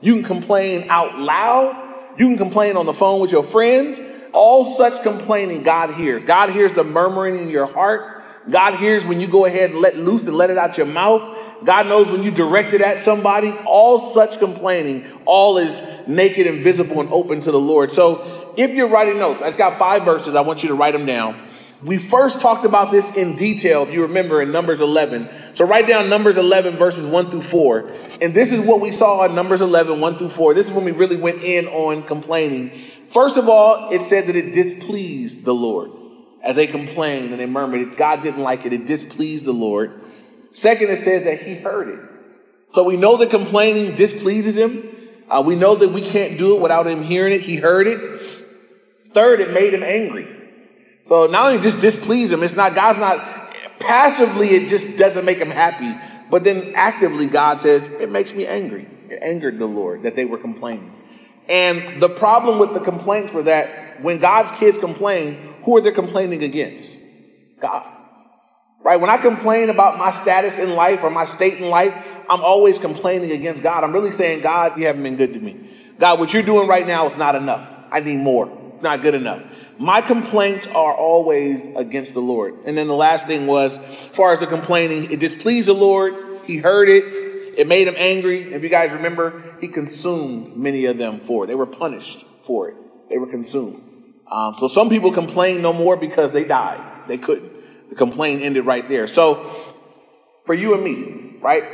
You 0.00 0.14
can 0.14 0.24
complain 0.24 0.88
out 0.88 1.18
loud. 1.18 2.14
You 2.18 2.28
can 2.28 2.38
complain 2.38 2.76
on 2.76 2.86
the 2.86 2.94
phone 2.94 3.20
with 3.20 3.32
your 3.32 3.42
friends. 3.42 4.00
All 4.32 4.64
such 4.64 5.02
complaining 5.02 5.62
God 5.62 5.94
hears. 5.94 6.24
God 6.24 6.50
hears 6.50 6.72
the 6.72 6.84
murmuring 6.84 7.38
in 7.38 7.50
your 7.50 7.66
heart. 7.66 8.22
God 8.48 8.76
hears 8.76 9.04
when 9.04 9.20
you 9.20 9.28
go 9.28 9.44
ahead 9.44 9.70
and 9.70 9.80
let 9.80 9.96
loose 9.96 10.26
and 10.26 10.36
let 10.36 10.50
it 10.50 10.58
out 10.58 10.76
your 10.76 10.86
mouth. 10.86 11.36
God 11.64 11.86
knows 11.86 12.10
when 12.10 12.22
you 12.22 12.30
direct 12.30 12.72
it 12.72 12.80
at 12.80 13.00
somebody. 13.00 13.50
All 13.66 13.98
such 13.98 14.38
complaining, 14.38 15.06
all 15.26 15.58
is 15.58 15.82
naked 16.06 16.46
and 16.46 16.62
visible 16.62 17.00
and 17.00 17.10
open 17.12 17.40
to 17.42 17.52
the 17.52 17.60
Lord. 17.60 17.92
So 17.92 18.54
if 18.56 18.70
you're 18.70 18.88
writing 18.88 19.18
notes, 19.18 19.42
I've 19.42 19.58
got 19.58 19.78
five 19.78 20.04
verses. 20.04 20.34
I 20.34 20.40
want 20.40 20.62
you 20.62 20.70
to 20.70 20.74
write 20.74 20.92
them 20.92 21.06
down. 21.06 21.48
We 21.82 21.96
first 21.96 22.40
talked 22.40 22.66
about 22.66 22.90
this 22.90 23.16
in 23.16 23.36
detail, 23.36 23.84
if 23.84 23.94
you 23.94 24.02
remember, 24.02 24.42
in 24.42 24.52
Numbers 24.52 24.82
11. 24.82 25.30
So 25.54 25.64
write 25.64 25.86
down 25.86 26.10
Numbers 26.10 26.36
11, 26.36 26.76
verses 26.76 27.06
1 27.06 27.30
through 27.30 27.42
4. 27.42 27.90
And 28.20 28.34
this 28.34 28.52
is 28.52 28.60
what 28.60 28.80
we 28.80 28.92
saw 28.92 29.24
in 29.24 29.34
Numbers 29.34 29.62
11, 29.62 29.98
1 29.98 30.18
through 30.18 30.28
4. 30.28 30.52
This 30.52 30.68
is 30.68 30.72
when 30.72 30.84
we 30.84 30.92
really 30.92 31.16
went 31.16 31.42
in 31.42 31.66
on 31.68 32.02
complaining. 32.02 32.89
First 33.10 33.36
of 33.36 33.48
all, 33.48 33.90
it 33.90 34.02
said 34.02 34.28
that 34.28 34.36
it 34.36 34.52
displeased 34.52 35.44
the 35.44 35.54
Lord. 35.54 35.90
As 36.42 36.54
they 36.54 36.68
complained 36.68 37.32
and 37.32 37.40
they 37.40 37.46
murmured, 37.46 37.96
God 37.96 38.22
didn't 38.22 38.42
like 38.42 38.64
it. 38.64 38.72
It 38.72 38.86
displeased 38.86 39.44
the 39.44 39.52
Lord. 39.52 40.00
Second, 40.54 40.90
it 40.90 40.98
says 40.98 41.24
that 41.24 41.42
he 41.42 41.56
heard 41.56 41.88
it. 41.88 41.98
So 42.72 42.84
we 42.84 42.96
know 42.96 43.16
that 43.16 43.30
complaining 43.30 43.96
displeases 43.96 44.56
him. 44.56 44.84
Uh, 45.28 45.42
we 45.44 45.56
know 45.56 45.74
that 45.74 45.88
we 45.88 46.02
can't 46.02 46.38
do 46.38 46.54
it 46.54 46.62
without 46.62 46.86
him 46.86 47.02
hearing 47.02 47.34
it. 47.34 47.40
He 47.40 47.56
heard 47.56 47.88
it. 47.88 48.20
Third, 49.12 49.40
it 49.40 49.52
made 49.52 49.74
him 49.74 49.82
angry. 49.82 50.28
So 51.02 51.26
not 51.26 51.46
only 51.46 51.60
just 51.60 51.80
displease 51.80 52.30
him, 52.30 52.44
it's 52.44 52.54
not, 52.54 52.76
God's 52.76 53.00
not 53.00 53.52
passively, 53.80 54.50
it 54.50 54.68
just 54.68 54.96
doesn't 54.96 55.24
make 55.24 55.38
him 55.38 55.50
happy. 55.50 56.00
But 56.30 56.44
then 56.44 56.74
actively, 56.76 57.26
God 57.26 57.60
says, 57.60 57.88
it 57.88 58.08
makes 58.08 58.32
me 58.32 58.46
angry. 58.46 58.88
It 59.08 59.18
angered 59.20 59.58
the 59.58 59.66
Lord 59.66 60.04
that 60.04 60.14
they 60.14 60.24
were 60.24 60.38
complaining. 60.38 60.92
And 61.50 62.00
the 62.00 62.08
problem 62.08 62.58
with 62.58 62.74
the 62.74 62.80
complaints 62.80 63.32
were 63.32 63.42
that 63.42 64.00
when 64.00 64.18
God's 64.18 64.52
kids 64.52 64.78
complain, 64.78 65.54
who 65.64 65.76
are 65.76 65.80
they 65.80 65.90
complaining 65.90 66.42
against? 66.42 66.96
God. 67.60 67.86
Right? 68.82 68.98
When 68.98 69.10
I 69.10 69.18
complain 69.18 69.68
about 69.68 69.98
my 69.98 70.10
status 70.10 70.58
in 70.58 70.74
life 70.74 71.02
or 71.02 71.10
my 71.10 71.24
state 71.24 71.54
in 71.54 71.68
life, 71.68 71.92
I'm 72.30 72.42
always 72.42 72.78
complaining 72.78 73.32
against 73.32 73.62
God. 73.62 73.84
I'm 73.84 73.92
really 73.92 74.12
saying, 74.12 74.42
God, 74.42 74.78
you 74.78 74.86
haven't 74.86 75.02
been 75.02 75.16
good 75.16 75.34
to 75.34 75.40
me. 75.40 75.68
God, 75.98 76.18
what 76.18 76.32
you're 76.32 76.44
doing 76.44 76.68
right 76.68 76.86
now 76.86 77.06
is 77.06 77.16
not 77.18 77.34
enough. 77.34 77.68
I 77.90 78.00
need 78.00 78.18
more. 78.18 78.48
It's 78.74 78.82
not 78.82 79.02
good 79.02 79.14
enough. 79.14 79.42
My 79.78 80.00
complaints 80.00 80.66
are 80.68 80.94
always 80.94 81.66
against 81.74 82.14
the 82.14 82.20
Lord. 82.20 82.54
And 82.64 82.78
then 82.78 82.86
the 82.86 82.94
last 82.94 83.26
thing 83.26 83.46
was, 83.46 83.76
as 83.78 84.06
far 84.12 84.32
as 84.32 84.40
the 84.40 84.46
complaining, 84.46 85.10
it 85.10 85.18
displeased 85.18 85.68
the 85.68 85.74
Lord. 85.74 86.14
He 86.44 86.58
heard 86.58 86.88
it. 86.88 87.29
It 87.56 87.66
made 87.66 87.88
him 87.88 87.94
angry. 87.96 88.52
If 88.52 88.62
you 88.62 88.68
guys 88.68 88.92
remember, 88.92 89.56
he 89.60 89.68
consumed 89.68 90.56
many 90.56 90.86
of 90.86 90.98
them 90.98 91.20
for 91.20 91.44
it. 91.44 91.46
They 91.48 91.54
were 91.54 91.66
punished 91.66 92.24
for 92.44 92.68
it. 92.68 92.76
They 93.08 93.18
were 93.18 93.26
consumed. 93.26 93.82
Um, 94.30 94.54
so 94.54 94.68
some 94.68 94.88
people 94.88 95.12
complain 95.12 95.62
no 95.62 95.72
more 95.72 95.96
because 95.96 96.32
they 96.32 96.44
died. 96.44 96.80
They 97.08 97.18
couldn't. 97.18 97.88
The 97.88 97.96
complaint 97.96 98.42
ended 98.42 98.66
right 98.66 98.86
there. 98.86 99.06
So 99.06 99.44
for 100.44 100.54
you 100.54 100.74
and 100.74 100.84
me, 100.84 101.38
right? 101.40 101.64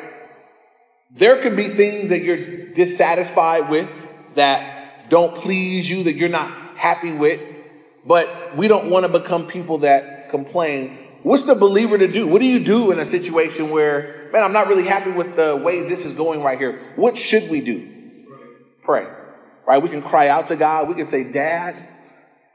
There 1.10 1.42
could 1.42 1.56
be 1.56 1.68
things 1.68 2.08
that 2.08 2.22
you're 2.22 2.72
dissatisfied 2.72 3.68
with 3.68 3.90
that 4.34 5.10
don't 5.10 5.36
please 5.36 5.88
you, 5.88 6.04
that 6.04 6.14
you're 6.14 6.28
not 6.28 6.76
happy 6.76 7.12
with 7.12 7.40
but 8.06 8.56
we 8.56 8.68
don't 8.68 8.88
want 8.88 9.04
to 9.04 9.08
become 9.08 9.46
people 9.46 9.78
that 9.78 10.30
complain. 10.30 10.98
What's 11.22 11.42
the 11.42 11.56
believer 11.56 11.98
to 11.98 12.06
do? 12.06 12.26
What 12.26 12.40
do 12.40 12.46
you 12.46 12.60
do 12.60 12.92
in 12.92 13.00
a 13.00 13.04
situation 13.04 13.70
where, 13.70 14.25
man, 14.36 14.44
I'm 14.44 14.52
not 14.52 14.68
really 14.68 14.84
happy 14.84 15.10
with 15.10 15.34
the 15.34 15.56
way 15.56 15.88
this 15.88 16.04
is 16.04 16.14
going 16.14 16.42
right 16.42 16.58
here? 16.58 16.92
What 16.96 17.16
should 17.16 17.50
we 17.50 17.62
do? 17.62 17.90
Pray. 18.82 19.06
Right? 19.66 19.82
We 19.82 19.88
can 19.88 20.02
cry 20.02 20.28
out 20.28 20.48
to 20.48 20.56
God. 20.56 20.88
We 20.88 20.94
can 20.94 21.06
say, 21.06 21.24
Dad, 21.24 21.74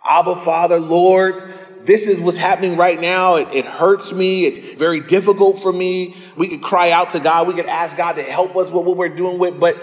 Abba, 0.07 0.35
Father, 0.35 0.79
Lord, 0.79 1.55
this 1.83 2.07
is 2.07 2.19
what's 2.19 2.37
happening 2.37 2.77
right 2.77 3.01
now. 3.01 3.35
It, 3.35 3.47
it, 3.51 3.65
hurts 3.65 4.13
me. 4.13 4.45
It's 4.45 4.77
very 4.77 4.99
difficult 4.99 5.59
for 5.59 5.73
me. 5.73 6.15
We 6.37 6.47
could 6.47 6.61
cry 6.61 6.91
out 6.91 7.11
to 7.11 7.19
God. 7.19 7.47
We 7.47 7.55
could 7.55 7.65
ask 7.65 7.97
God 7.97 8.13
to 8.13 8.23
help 8.23 8.55
us 8.55 8.69
with 8.69 8.85
what 8.85 8.95
we're 8.95 9.09
doing 9.09 9.39
with. 9.39 9.59
But 9.59 9.75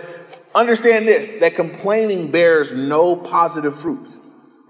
understand 0.55 1.09
this 1.09 1.41
that 1.41 1.57
complaining 1.57 2.31
bears 2.31 2.71
no 2.73 3.17
positive 3.17 3.79
fruits 3.79 4.21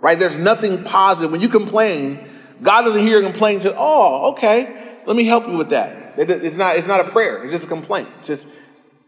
right? 0.00 0.18
There's 0.18 0.36
nothing 0.36 0.84
positive. 0.84 1.32
When 1.32 1.40
you 1.40 1.48
complain, 1.48 2.24
God 2.62 2.82
doesn't 2.82 3.00
hear 3.00 3.20
your 3.20 3.30
complaint 3.30 3.64
and 3.64 3.72
say, 3.72 3.78
oh, 3.78 4.32
okay, 4.32 4.96
let 5.06 5.16
me 5.16 5.24
help 5.24 5.48
you 5.48 5.56
with 5.56 5.70
that. 5.70 6.07
It's 6.18 6.56
not, 6.56 6.76
it's 6.76 6.86
not 6.86 7.00
a 7.00 7.10
prayer. 7.10 7.42
It's 7.42 7.52
just 7.52 7.66
a 7.66 7.68
complaint. 7.68 8.08
It's 8.18 8.28
just 8.28 8.48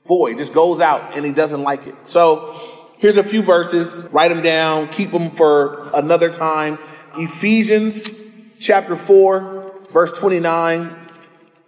void. 0.07 0.39
Just 0.39 0.53
goes 0.53 0.81
out 0.81 1.17
and 1.17 1.25
he 1.25 1.33
doesn't 1.33 1.63
like 1.63 1.87
it. 1.87 1.95
So 2.07 2.89
here's 2.99 3.17
a 3.17 3.25
few 3.25 3.43
verses. 3.43 4.09
Write 4.13 4.29
them 4.29 4.43
down. 4.43 4.89
Keep 4.89 5.13
them 5.13 5.31
for 5.31 5.91
another 5.95 6.31
time. 6.33 6.79
Ephesians 7.17 8.11
chapter 8.59 8.97
4, 8.97 9.73
verse 9.91 10.13
29. 10.13 10.97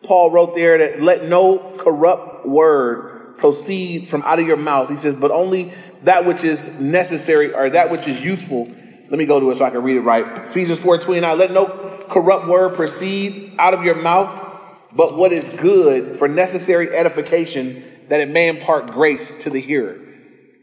Paul 0.02 0.30
wrote 0.30 0.54
there 0.54 0.78
that 0.78 1.02
let 1.02 1.24
no 1.24 1.58
corrupt 1.78 2.46
word 2.46 3.38
proceed 3.38 4.08
from 4.08 4.22
out 4.22 4.38
of 4.38 4.46
your 4.46 4.56
mouth. 4.56 4.90
He 4.90 4.96
says, 4.96 5.14
but 5.14 5.30
only 5.30 5.72
that 6.02 6.24
which 6.24 6.44
is 6.44 6.80
necessary 6.80 7.54
or 7.54 7.70
that 7.70 7.90
which 7.90 8.06
is 8.06 8.20
useful 8.20 8.68
let 9.12 9.18
me 9.18 9.26
go 9.26 9.38
to 9.38 9.50
it 9.50 9.58
so 9.58 9.66
I 9.66 9.70
can 9.70 9.82
read 9.82 9.96
it 9.98 10.00
right. 10.00 10.24
Ephesians 10.46 10.78
4 10.78 10.96
29. 10.96 11.38
Let 11.38 11.50
no 11.50 11.66
corrupt 12.08 12.48
word 12.48 12.74
proceed 12.76 13.54
out 13.58 13.74
of 13.74 13.84
your 13.84 13.94
mouth, 13.94 14.41
but 14.94 15.16
what 15.16 15.32
is 15.32 15.48
good 15.48 16.16
for 16.18 16.28
necessary 16.28 16.90
edification, 16.90 17.84
that 18.08 18.20
it 18.20 18.28
may 18.28 18.48
impart 18.48 18.88
grace 18.88 19.36
to 19.38 19.50
the 19.50 19.60
hearer. 19.60 19.98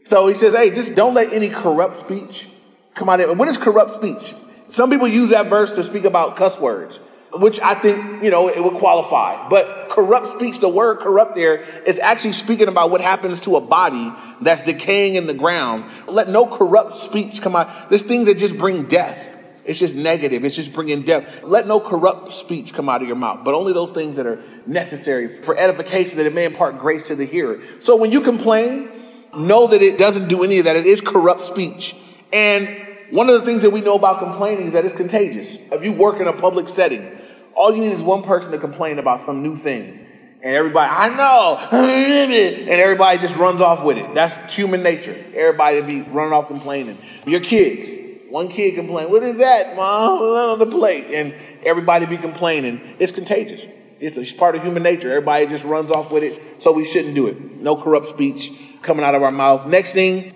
So 0.04 0.26
he 0.28 0.34
says, 0.34 0.54
hey, 0.54 0.70
just 0.70 0.94
don't 0.94 1.14
let 1.14 1.32
any 1.32 1.48
corrupt 1.48 1.96
speech 1.96 2.48
come 2.94 3.08
out 3.08 3.20
of 3.20 3.30
it. 3.30 3.36
What 3.36 3.48
is 3.48 3.56
corrupt 3.56 3.90
speech? 3.90 4.34
Some 4.68 4.90
people 4.90 5.08
use 5.08 5.30
that 5.30 5.46
verse 5.46 5.74
to 5.74 5.82
speak 5.82 6.04
about 6.04 6.36
cuss 6.36 6.58
words 6.58 7.00
which 7.32 7.60
I 7.60 7.74
think, 7.74 8.22
you 8.22 8.30
know, 8.30 8.48
it 8.48 8.62
would 8.62 8.74
qualify. 8.74 9.48
But 9.48 9.88
corrupt 9.88 10.28
speech, 10.28 10.58
the 10.58 10.68
word 10.68 10.98
corrupt 10.98 11.36
there 11.36 11.62
is 11.86 11.98
actually 11.98 12.32
speaking 12.32 12.68
about 12.68 12.90
what 12.90 13.00
happens 13.00 13.40
to 13.42 13.56
a 13.56 13.60
body 13.60 14.12
that's 14.40 14.62
decaying 14.62 15.14
in 15.14 15.26
the 15.26 15.34
ground. 15.34 15.84
Let 16.08 16.28
no 16.28 16.46
corrupt 16.46 16.92
speech 16.92 17.40
come 17.40 17.54
out. 17.54 17.88
There's 17.88 18.02
things 18.02 18.26
that 18.26 18.36
just 18.36 18.58
bring 18.58 18.86
death. 18.86 19.29
It's 19.70 19.78
just 19.78 19.94
negative. 19.94 20.44
It's 20.44 20.56
just 20.56 20.72
bringing 20.72 21.02
death. 21.02 21.44
Let 21.44 21.68
no 21.68 21.78
corrupt 21.78 22.32
speech 22.32 22.74
come 22.74 22.88
out 22.88 23.02
of 23.02 23.06
your 23.06 23.16
mouth, 23.16 23.44
but 23.44 23.54
only 23.54 23.72
those 23.72 23.92
things 23.92 24.16
that 24.16 24.26
are 24.26 24.42
necessary 24.66 25.28
for 25.28 25.56
edification 25.56 26.16
that 26.16 26.26
it 26.26 26.34
may 26.34 26.44
impart 26.44 26.80
grace 26.80 27.06
to 27.06 27.14
the 27.14 27.24
hearer. 27.24 27.60
So 27.78 27.94
when 27.94 28.10
you 28.10 28.20
complain, 28.20 28.88
know 29.32 29.68
that 29.68 29.80
it 29.80 29.96
doesn't 29.96 30.26
do 30.26 30.42
any 30.42 30.58
of 30.58 30.64
that. 30.64 30.74
It 30.74 30.86
is 30.86 31.00
corrupt 31.00 31.42
speech. 31.42 31.94
And 32.32 32.68
one 33.10 33.28
of 33.28 33.36
the 33.38 33.42
things 33.42 33.62
that 33.62 33.70
we 33.70 33.80
know 33.80 33.94
about 33.94 34.18
complaining 34.18 34.66
is 34.66 34.72
that 34.72 34.84
it's 34.84 34.92
contagious. 34.92 35.56
If 35.70 35.84
you 35.84 35.92
work 35.92 36.18
in 36.18 36.26
a 36.26 36.32
public 36.32 36.68
setting, 36.68 37.08
all 37.54 37.72
you 37.72 37.80
need 37.80 37.92
is 37.92 38.02
one 38.02 38.24
person 38.24 38.50
to 38.50 38.58
complain 38.58 38.98
about 38.98 39.20
some 39.20 39.40
new 39.40 39.54
thing. 39.54 40.04
And 40.42 40.52
everybody, 40.52 40.90
I 40.90 41.10
know, 41.10 41.58
and 41.70 42.68
everybody 42.70 43.18
just 43.18 43.36
runs 43.36 43.60
off 43.60 43.84
with 43.84 43.98
it. 43.98 44.14
That's 44.16 44.52
human 44.52 44.82
nature. 44.82 45.16
Everybody 45.32 45.80
be 45.82 46.00
running 46.00 46.32
off 46.32 46.48
complaining. 46.48 46.98
Your 47.24 47.38
kids, 47.38 47.99
One 48.30 48.48
kid 48.48 48.76
complain, 48.76 49.10
what 49.10 49.22
is 49.24 49.38
that, 49.38 49.76
mom? 49.76 50.22
on 50.22 50.58
the 50.58 50.66
plate. 50.66 51.06
And 51.12 51.34
everybody 51.64 52.06
be 52.06 52.16
complaining. 52.16 52.96
It's 52.98 53.12
contagious. 53.12 53.66
It's 53.98 54.16
a 54.16 54.34
part 54.34 54.54
of 54.54 54.62
human 54.62 54.82
nature. 54.82 55.08
Everybody 55.08 55.46
just 55.46 55.64
runs 55.64 55.90
off 55.90 56.10
with 56.10 56.22
it. 56.22 56.62
So 56.62 56.72
we 56.72 56.84
shouldn't 56.84 57.14
do 57.14 57.26
it. 57.26 57.40
No 57.56 57.76
corrupt 57.76 58.06
speech 58.06 58.52
coming 58.82 59.04
out 59.04 59.14
of 59.14 59.22
our 59.22 59.32
mouth. 59.32 59.66
Next 59.66 59.92
thing, 59.92 60.32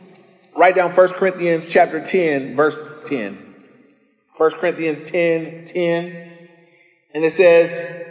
write 0.57 0.74
down 0.74 0.90
1 0.90 1.09
Corinthians 1.11 1.68
chapter 1.68 2.04
10, 2.04 2.57
verse 2.57 2.78
10. 3.07 3.54
1 4.37 4.50
Corinthians 4.52 5.09
10, 5.09 5.66
10. 5.66 6.48
And 7.14 7.24
it 7.24 7.33
says, 7.33 8.07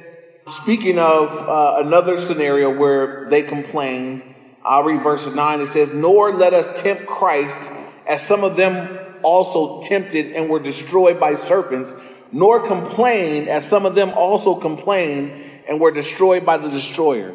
speaking 0.47 0.97
of 0.97 1.29
uh, 1.29 1.83
another 1.85 2.17
scenario 2.17 2.75
where 2.75 3.29
they 3.29 3.43
complained, 3.43 4.23
I'll 4.63 4.83
read 4.83 5.03
verse 5.03 5.27
9. 5.27 5.61
It 5.61 5.67
says, 5.67 5.93
Nor 5.93 6.33
let 6.35 6.53
us 6.53 6.81
tempt 6.81 7.05
Christ, 7.05 7.69
as 8.07 8.25
some 8.25 8.45
of 8.45 8.55
them 8.55 9.02
also 9.23 9.81
tempted 9.81 10.33
and 10.33 10.49
were 10.49 10.59
destroyed 10.59 11.19
by 11.19 11.35
serpents, 11.35 11.93
nor 12.31 12.67
complain, 12.67 13.47
as 13.47 13.67
some 13.67 13.85
of 13.85 13.95
them 13.95 14.11
also 14.15 14.55
complained 14.55 15.43
and 15.67 15.79
were 15.79 15.91
destroyed 15.91 16.45
by 16.45 16.57
the 16.57 16.69
destroyer. 16.69 17.33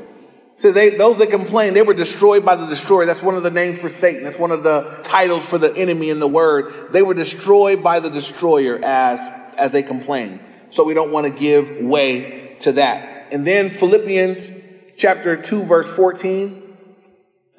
Says 0.56 0.74
they, 0.74 0.90
those 0.90 1.18
that 1.18 1.30
complain, 1.30 1.74
they 1.74 1.82
were 1.82 1.94
destroyed 1.94 2.44
by 2.44 2.56
the 2.56 2.66
destroyer. 2.66 3.06
That's 3.06 3.22
one 3.22 3.36
of 3.36 3.44
the 3.44 3.50
names 3.50 3.78
for 3.78 3.88
Satan. 3.88 4.24
That's 4.24 4.38
one 4.38 4.50
of 4.50 4.64
the 4.64 4.98
titles 5.02 5.44
for 5.44 5.56
the 5.56 5.74
enemy 5.76 6.10
in 6.10 6.18
the 6.18 6.26
word. 6.26 6.92
They 6.92 7.02
were 7.02 7.14
destroyed 7.14 7.80
by 7.80 8.00
the 8.00 8.10
destroyer 8.10 8.80
as, 8.82 9.20
as 9.56 9.70
they 9.70 9.84
complain. 9.84 10.40
So 10.70 10.82
we 10.82 10.94
don't 10.94 11.12
want 11.12 11.32
to 11.32 11.38
give 11.38 11.84
way 11.84 12.56
to 12.60 12.72
that. 12.72 13.32
And 13.32 13.46
then 13.46 13.70
Philippians 13.70 14.50
chapter 14.96 15.36
2, 15.36 15.62
verse 15.62 15.86
14. 15.86 16.76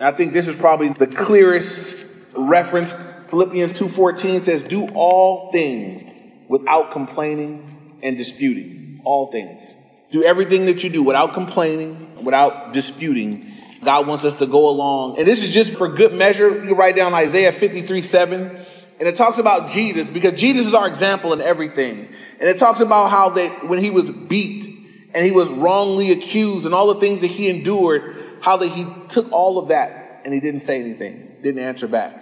I 0.02 0.12
think 0.12 0.34
this 0.34 0.48
is 0.50 0.56
probably 0.58 0.90
the 0.90 1.08
clearest 1.08 2.06
reference. 2.34 2.94
Philippians 3.30 3.74
2:14 3.74 4.42
says, 4.42 4.64
"Do 4.64 4.88
all 4.94 5.52
things 5.52 6.04
without 6.50 6.92
complaining 6.92 7.70
and 8.04 8.18
disputing. 8.18 9.00
All 9.06 9.28
things. 9.28 9.76
Do 10.12 10.24
everything 10.24 10.66
that 10.66 10.84
you 10.84 10.90
do 10.90 11.04
without 11.04 11.34
complaining, 11.34 12.24
without 12.24 12.74
disputing. 12.74 13.46
God 13.84 14.08
wants 14.08 14.26
us 14.26 14.38
to 14.40 14.46
go 14.46 14.68
along. 14.68 15.18
And 15.18 15.28
this 15.28 15.42
is 15.44 15.52
just 15.52 15.72
for 15.72 15.88
good 15.88 16.14
measure. 16.14 16.66
You 16.66 16.76
write 16.76 16.96
down 16.96 17.14
Isaiah 17.14 17.54
53 17.54 18.02
7. 18.02 18.66
And 19.00 19.08
it 19.08 19.16
talks 19.16 19.38
about 19.38 19.70
Jesus 19.70 20.08
because 20.08 20.34
Jesus 20.34 20.68
is 20.68 20.74
our 20.74 20.88
example 20.88 21.32
in 21.32 21.40
everything. 21.40 22.10
And 22.40 22.50
it 22.50 22.58
talks 22.58 22.82
about 22.82 23.10
how 23.10 23.30
that 23.30 23.70
when 23.70 23.80
he 23.80 23.90
was 23.90 24.10
beat 24.10 24.66
and 25.14 25.26
he 25.26 25.32
was 25.32 25.48
wrongly 25.48 26.12
accused 26.12 26.66
and 26.66 26.76
all 26.76 26.94
the 26.94 27.00
things 27.00 27.20
that 27.20 27.28
he 27.28 27.48
endured, 27.48 28.40
how 28.42 28.58
that 28.58 28.68
he 28.68 28.86
took 29.08 29.32
all 29.32 29.58
of 29.58 29.70
that 29.70 30.22
and 30.26 30.34
he 30.34 30.42
didn't 30.42 30.60
say 30.60 30.82
anything, 30.82 31.38
didn't 31.42 31.64
answer 31.64 31.88
back, 31.88 32.19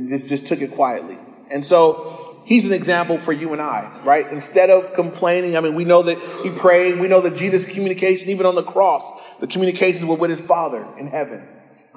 just, 0.00 0.28
just 0.28 0.46
took 0.46 0.60
it 0.60 0.72
quietly. 0.72 1.18
And 1.50 1.64
so 1.64 2.32
He's 2.44 2.64
an 2.64 2.72
example 2.72 3.18
for 3.18 3.32
you 3.32 3.52
and 3.52 3.62
I, 3.62 3.90
right? 4.04 4.28
Instead 4.30 4.68
of 4.68 4.94
complaining, 4.94 5.56
I 5.56 5.60
mean, 5.60 5.74
we 5.74 5.84
know 5.84 6.02
that 6.02 6.18
he 6.42 6.50
prayed. 6.50 6.98
We 6.98 7.06
know 7.06 7.20
that 7.20 7.36
Jesus' 7.36 7.64
communication, 7.64 8.30
even 8.30 8.46
on 8.46 8.56
the 8.56 8.64
cross, 8.64 9.10
the 9.38 9.46
communications 9.46 10.04
were 10.04 10.16
with 10.16 10.30
his 10.30 10.40
Father 10.40 10.84
in 10.98 11.06
heaven. 11.06 11.46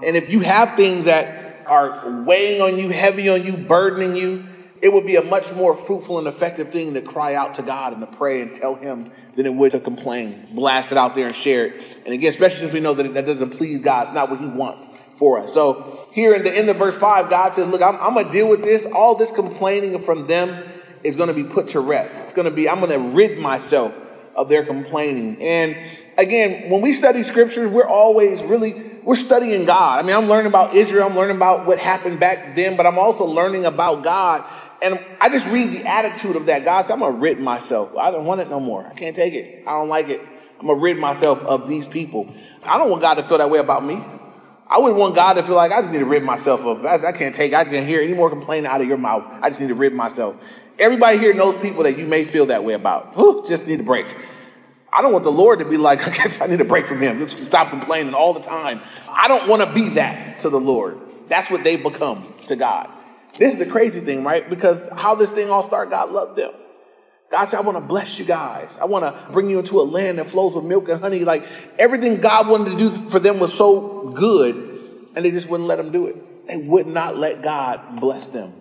And 0.06 0.16
if 0.16 0.30
you 0.30 0.42
have 0.42 0.76
things 0.76 1.06
that 1.06 1.66
are 1.66 2.24
weighing 2.24 2.62
on 2.62 2.78
you, 2.78 2.90
heavy 2.90 3.28
on 3.28 3.44
you, 3.44 3.58
burdening 3.58 4.16
you, 4.16 4.46
it 4.82 4.94
would 4.94 5.08
be 5.08 5.16
a 5.16 5.24
much 5.24 5.52
more 5.54 5.76
fruitful 5.76 6.20
and 6.20 6.28
effective 6.28 6.70
thing 6.70 6.94
to 6.94 7.02
cry 7.02 7.34
out 7.34 7.56
to 7.56 7.64
God 7.64 7.94
and 7.94 8.02
to 8.02 8.18
pray 8.18 8.42
and 8.42 8.54
tell 8.54 8.76
Him 8.76 9.10
than 9.36 9.48
it 9.48 9.54
would 9.54 9.72
to 9.72 9.80
complain, 9.80 10.46
blast 10.54 10.92
it 10.92 10.98
out 10.98 11.16
there 11.16 11.26
and 11.26 11.36
share 11.36 11.68
it. 11.68 11.98
And 12.06 12.14
again, 12.14 12.30
especially 12.30 12.60
since 12.60 12.74
we 12.74 12.82
know 12.82 12.94
that 12.94 13.16
that 13.16 13.26
doesn't 13.26 13.52
please 13.52 13.82
God, 13.82 14.04
it's 14.04 14.14
not 14.14 14.30
what 14.30 14.40
He 14.40 14.46
wants 14.46 14.90
for 15.18 15.40
us. 15.40 15.54
So 15.54 16.05
here 16.16 16.34
in 16.34 16.44
the 16.44 16.58
end 16.58 16.70
of 16.70 16.78
verse 16.78 16.96
5, 16.96 17.30
God 17.30 17.54
says, 17.54 17.68
Look, 17.68 17.82
I'm, 17.82 17.98
I'm 17.98 18.14
going 18.14 18.28
to 18.28 18.32
deal 18.32 18.48
with 18.48 18.64
this. 18.64 18.86
All 18.86 19.16
this 19.16 19.32
complaining 19.32 20.00
from 20.00 20.28
them 20.28 20.64
is 21.04 21.18
going 21.18 21.28
to 21.28 21.34
be 21.34 21.44
put 21.44 21.68
to 21.70 21.82
rest. 21.82 22.24
It's 22.24 22.34
going 22.34 22.46
to 22.46 22.56
be, 22.56 22.70
I'm 22.70 22.80
going 22.80 22.92
to 22.92 23.10
rid 23.10 23.38
myself 23.38 23.94
of 24.34 24.48
their 24.48 24.64
complaining. 24.66 25.42
And 25.42 25.76
again, 26.18 26.70
when 26.70 26.80
we 26.80 26.94
study 26.94 27.22
scriptures, 27.22 27.70
we're 27.70 27.88
always 27.88 28.42
really 28.44 28.94
we're 29.04 29.18
studying 29.18 29.66
God. 29.66 30.00
I 30.00 30.08
mean, 30.08 30.16
I'm 30.16 30.30
learning 30.30 30.48
about 30.48 30.74
Israel, 30.74 31.06
I'm 31.06 31.18
learning 31.18 31.36
about 31.36 31.68
what 31.68 31.80
happened 31.80 32.22
back 32.22 32.56
then, 32.56 32.78
but 32.78 32.86
I'm 32.86 32.98
also 32.98 33.26
learning 33.26 33.66
about 33.66 34.02
God. 34.02 34.46
And 34.82 35.04
I 35.20 35.28
just 35.28 35.46
read 35.48 35.72
the 35.72 35.86
attitude 35.86 36.38
of 36.38 36.46
that. 36.46 36.64
God 36.64 36.86
said, 36.86 36.94
I'm 36.94 37.00
gonna 37.00 37.18
rid 37.18 37.42
myself. 37.42 37.94
I 37.98 38.10
don't 38.10 38.26
want 38.26 38.40
it 38.40 38.50
no 38.50 38.62
more. 38.62 38.88
I 38.88 38.94
can't 38.94 39.18
take 39.18 39.34
it. 39.34 39.64
I 39.68 39.72
don't 39.72 39.90
like 39.90 40.08
it. 40.08 40.22
I'm 40.62 40.68
gonna 40.68 40.80
rid 40.80 40.98
myself 40.98 41.42
of 41.42 41.68
these 41.68 41.90
people. 41.90 42.34
I 42.64 42.78
don't 42.78 42.90
want 42.90 43.02
God 43.02 43.16
to 43.16 43.24
feel 43.24 43.38
that 43.40 43.50
way 43.50 43.60
about 43.60 43.84
me. 43.84 44.02
I 44.68 44.80
wouldn't 44.80 45.00
want 45.00 45.16
God 45.16 45.34
to 45.34 45.44
feel 45.44 45.56
like 45.56 45.72
I 45.72 45.82
just 45.82 45.92
need 45.92 46.00
to 46.00 46.06
rid 46.06 46.24
myself 46.24 46.62
of. 46.62 46.86
I, 46.86 46.96
I 46.96 47.12
can't 47.12 47.36
take. 47.36 47.54
I 47.54 47.66
can't 47.66 47.88
hear 47.88 48.02
any 48.02 48.14
more 48.14 48.30
complaining 48.30 48.66
out 48.66 48.82
of 48.82 48.88
your 48.88 48.98
mouth. 48.98 49.24
I 49.42 49.50
just 49.50 49.62
need 49.62 49.68
to 49.68 49.76
rid 49.76 49.94
myself. 49.94 50.38
Everybody 50.80 51.18
here 51.18 51.34
knows 51.34 51.56
people 51.58 51.84
that 51.84 51.98
you 51.98 52.06
may 52.08 52.26
feel 52.26 52.48
that 52.48 52.64
way 52.64 52.74
about. 52.74 53.16
Whew, 53.16 53.46
just 53.48 53.68
need 53.68 53.80
a 53.80 53.84
break. 53.84 54.08
I 54.92 55.02
don't 55.02 55.12
want 55.12 55.24
the 55.24 55.32
Lord 55.32 55.60
to 55.60 55.66
be 55.66 55.78
like, 55.78 56.08
I 56.08 56.16
guess 56.16 56.42
I 56.42 56.48
need 56.48 56.62
a 56.62 56.66
break 56.66 56.88
from 56.88 57.02
him. 57.02 57.28
Just 57.28 57.46
stop 57.46 57.70
complaining 57.70 58.14
all 58.14 58.34
the 58.34 58.42
time. 58.42 58.82
I 59.10 59.28
don't 59.28 59.48
want 59.48 59.62
to 59.62 59.74
be 59.74 59.90
that 59.96 60.40
to 60.40 60.50
the 60.50 60.60
Lord. 60.60 61.00
That's 61.28 61.50
what 61.50 61.64
they 61.64 61.76
become 61.76 62.34
to 62.48 62.56
God. 62.56 62.90
This 63.38 63.54
is 63.54 63.60
the 63.60 63.66
crazy 63.66 64.00
thing, 64.00 64.24
right? 64.24 64.50
Because 64.50 64.88
how 64.96 65.16
this 65.16 65.32
thing 65.32 65.50
all 65.50 65.64
started, 65.64 65.92
God 65.92 66.12
loved 66.12 66.38
them. 66.38 66.54
God 67.36 67.50
said, 67.50 67.58
I 67.58 67.64
want 67.64 67.76
to 67.76 67.82
bless 67.82 68.18
you 68.18 68.24
guys. 68.24 68.78
I 68.80 68.86
want 68.86 69.04
to 69.04 69.34
bring 69.34 69.50
you 69.50 69.60
into 69.60 69.82
a 69.82 69.84
land 69.84 70.20
that 70.20 70.30
flows 70.30 70.56
with 70.56 70.64
milk 70.64 70.88
and 70.88 71.02
honey. 71.02 71.26
Like 71.26 71.46
everything 71.78 72.22
God 72.22 72.48
wanted 72.48 72.70
to 72.70 72.78
do 72.78 72.90
for 72.90 73.20
them 73.20 73.42
was 73.42 73.54
so 73.54 74.10
good, 74.16 74.56
and 75.14 75.26
they 75.26 75.32
just 75.32 75.50
wouldn't 75.50 75.68
let 75.68 75.76
them 75.76 75.92
do 75.92 76.08
it. 76.08 76.48
They 76.48 76.56
would 76.56 76.88
not 76.88 77.18
let 77.18 77.42
God 77.42 78.00
bless 78.00 78.30
them. 78.30 78.54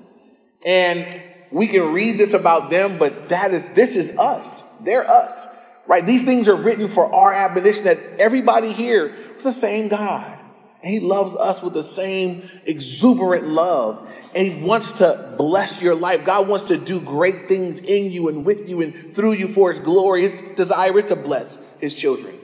And 0.67 1.23
we 1.53 1.69
can 1.69 1.93
read 1.93 2.19
this 2.19 2.35
about 2.35 2.69
them, 2.69 2.99
but 2.99 3.29
that 3.29 3.55
is 3.55 3.65
this 3.75 3.95
is 3.95 4.19
us. 4.19 4.63
They're 4.81 5.09
us. 5.09 5.47
Right? 5.87 6.05
These 6.05 6.23
things 6.23 6.49
are 6.49 6.57
written 6.57 6.89
for 6.89 7.15
our 7.15 7.33
admonition 7.33 7.85
that 7.85 8.01
everybody 8.19 8.73
here 8.73 9.15
is 9.37 9.45
the 9.45 9.53
same 9.53 9.87
God. 9.87 10.37
He 10.85 11.01
loves 11.01 11.35
us 11.37 11.63
with 11.63 11.73
the 11.73 11.83
same 11.83 12.49
exuberant 12.67 13.49
love. 13.49 14.09
And 14.35 14.47
he 14.47 14.63
wants 14.63 14.95
to 14.95 15.35
bless 15.37 15.81
your 15.81 15.95
life. 15.95 16.25
God 16.25 16.49
wants 16.49 16.69
to 16.69 16.77
do 16.77 17.01
great 17.01 17.49
things 17.49 17.79
in 17.81 18.11
you 18.11 18.29
and 18.29 18.45
with 18.45 18.69
you 18.69 18.83
and 18.83 19.15
through 19.15 19.33
you 19.33 19.49
for 19.49 19.73
his 19.73 19.81
glory. 19.81 20.23
His 20.23 20.43
desire 20.57 20.99
is 20.99 21.07
to 21.07 21.17
bless 21.17 21.59
his 21.81 21.95
children. 21.95 22.39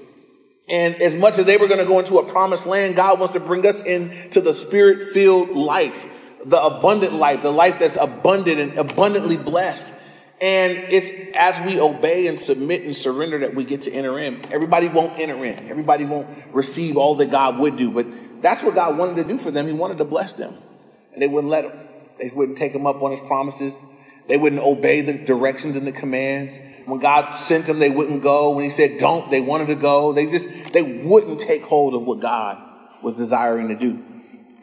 And 0.68 1.02
as 1.02 1.14
much 1.14 1.38
as 1.38 1.46
they 1.46 1.56
were 1.56 1.66
going 1.66 1.80
to 1.80 1.86
go 1.86 1.98
into 1.98 2.18
a 2.18 2.24
promised 2.24 2.66
land, 2.66 2.94
God 2.94 3.18
wants 3.18 3.34
to 3.34 3.40
bring 3.40 3.66
us 3.66 3.82
into 3.82 4.40
the 4.40 4.54
spirit 4.54 5.08
filled 5.12 5.50
life, 5.50 6.06
the 6.44 6.62
abundant 6.62 7.14
life, 7.14 7.42
the 7.42 7.50
life 7.50 7.80
that's 7.80 7.96
abundant 7.96 8.60
and 8.60 8.78
abundantly 8.78 9.36
blessed. 9.36 9.92
And 10.40 10.72
it's 10.72 11.10
as 11.36 11.60
we 11.66 11.78
obey 11.78 12.28
and 12.28 12.40
submit 12.40 12.84
and 12.84 12.96
surrender 12.96 13.40
that 13.40 13.54
we 13.54 13.64
get 13.64 13.82
to 13.82 13.92
enter 13.92 14.18
in. 14.18 14.40
Everybody 14.50 14.88
won't 14.88 15.18
enter 15.18 15.44
in. 15.44 15.68
Everybody 15.68 16.04
won't 16.04 16.28
receive 16.52 16.96
all 16.96 17.16
that 17.16 17.30
God 17.30 17.58
would 17.58 17.76
do. 17.76 17.90
But 17.90 18.06
that's 18.40 18.62
what 18.62 18.74
God 18.74 18.98
wanted 18.98 19.16
to 19.16 19.24
do 19.24 19.38
for 19.38 19.50
them. 19.50 19.66
He 19.66 19.72
wanted 19.72 19.98
to 19.98 20.04
bless 20.04 20.34
them. 20.34 20.54
And 21.12 21.22
they 21.22 21.28
wouldn't 21.28 21.50
let 21.50 21.64
him. 21.64 21.72
They 22.18 22.30
wouldn't 22.30 22.58
take 22.58 22.72
him 22.72 22.86
up 22.86 23.02
on 23.02 23.12
his 23.12 23.20
promises. 23.20 23.82
They 24.28 24.36
wouldn't 24.36 24.62
obey 24.62 25.00
the 25.00 25.18
directions 25.18 25.76
and 25.76 25.86
the 25.86 25.92
commands. 25.92 26.58
When 26.84 27.00
God 27.00 27.32
sent 27.32 27.66
them, 27.66 27.78
they 27.78 27.90
wouldn't 27.90 28.22
go. 28.22 28.50
When 28.50 28.64
he 28.64 28.70
said 28.70 28.98
don't, 28.98 29.30
they 29.30 29.40
wanted 29.40 29.66
to 29.66 29.74
go. 29.74 30.12
They 30.12 30.26
just, 30.26 30.72
they 30.72 30.82
wouldn't 30.82 31.40
take 31.40 31.62
hold 31.62 31.94
of 31.94 32.02
what 32.02 32.20
God 32.20 32.58
was 33.02 33.16
desiring 33.16 33.68
to 33.68 33.74
do. 33.74 34.02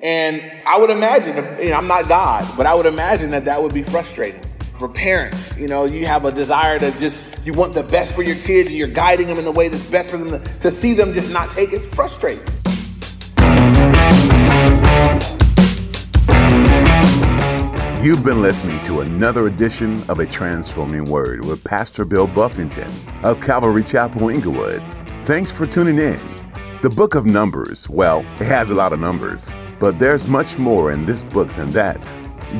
And 0.01 0.43
I 0.67 0.77
would 0.77 0.91
imagine, 0.91 1.35
you 1.59 1.71
know, 1.71 1.77
I'm 1.77 1.87
not 1.87 2.07
God, 2.07 2.47
but 2.55 2.65
I 2.67 2.75
would 2.75 2.85
imagine 2.85 3.31
that 3.31 3.45
that 3.45 3.61
would 3.61 3.73
be 3.73 3.83
frustrating 3.83 4.41
for 4.73 4.87
parents. 4.87 5.57
You 5.57 5.67
know, 5.67 5.85
you 5.85 6.05
have 6.05 6.25
a 6.25 6.31
desire 6.31 6.77
to 6.77 6.91
just, 6.99 7.19
you 7.43 7.53
want 7.53 7.73
the 7.73 7.83
best 7.83 8.13
for 8.13 8.21
your 8.21 8.35
kids 8.35 8.69
and 8.69 8.77
you're 8.77 8.87
guiding 8.87 9.27
them 9.27 9.39
in 9.39 9.45
the 9.45 9.51
way 9.51 9.69
that's 9.69 9.85
best 9.87 10.11
for 10.11 10.17
them 10.17 10.29
to, 10.29 10.59
to 10.59 10.69
see 10.69 10.93
them 10.93 11.13
just 11.13 11.31
not 11.31 11.49
take 11.49 11.73
it. 11.73 11.77
It's 11.77 11.95
frustrating. 11.95 12.45
You've 18.07 18.23
been 18.23 18.41
listening 18.41 18.81
to 18.85 19.01
another 19.01 19.47
edition 19.47 20.01
of 20.09 20.19
A 20.19 20.25
Transforming 20.25 21.03
Word 21.03 21.43
with 21.43 21.61
Pastor 21.61 22.05
Bill 22.05 22.25
Buffington 22.25 22.89
of 23.21 23.41
Calvary 23.41 23.83
Chapel, 23.83 24.29
Inglewood. 24.29 24.81
Thanks 25.25 25.51
for 25.51 25.65
tuning 25.65 25.97
in. 25.99 26.17
The 26.81 26.89
book 26.89 27.15
of 27.15 27.25
Numbers, 27.25 27.89
well, 27.89 28.19
it 28.39 28.45
has 28.45 28.69
a 28.69 28.75
lot 28.75 28.93
of 28.93 29.01
numbers, 29.01 29.51
but 29.77 29.99
there's 29.99 30.25
much 30.25 30.57
more 30.57 30.89
in 30.93 31.05
this 31.05 31.21
book 31.25 31.53
than 31.55 31.73
that. 31.73 32.01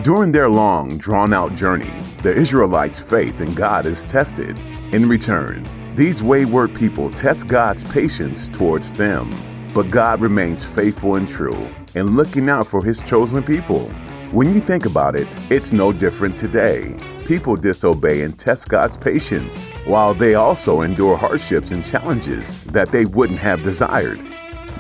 During 0.03 0.33
their 0.33 0.49
long, 0.49 0.97
drawn 0.97 1.33
out 1.33 1.55
journey, 1.55 1.93
the 2.23 2.33
Israelites' 2.33 2.99
faith 2.99 3.39
in 3.39 3.53
God 3.53 3.85
is 3.85 4.03
tested. 4.03 4.59
In 4.91 5.07
return, 5.07 5.65
these 5.95 6.21
wayward 6.21 6.75
people 6.75 7.09
test 7.09 7.47
God's 7.47 7.85
patience 7.85 8.49
towards 8.49 8.91
them. 8.91 9.33
But 9.73 9.91
God 9.91 10.19
remains 10.19 10.65
faithful 10.65 11.15
and 11.15 11.29
true 11.29 11.69
in 11.95 12.17
looking 12.17 12.49
out 12.49 12.67
for 12.67 12.83
his 12.83 12.99
chosen 12.99 13.41
people. 13.43 13.89
When 14.31 14.53
you 14.53 14.59
think 14.59 14.85
about 14.85 15.15
it, 15.15 15.25
it's 15.49 15.71
no 15.71 15.93
different 15.93 16.37
today. 16.37 16.97
People 17.25 17.55
disobey 17.55 18.23
and 18.23 18.37
test 18.37 18.67
God's 18.67 18.97
patience, 18.97 19.63
while 19.85 20.13
they 20.13 20.35
also 20.35 20.81
endure 20.81 21.15
hardships 21.15 21.71
and 21.71 21.85
challenges 21.85 22.61
that 22.65 22.91
they 22.91 23.05
wouldn't 23.05 23.39
have 23.39 23.63
desired. 23.63 24.19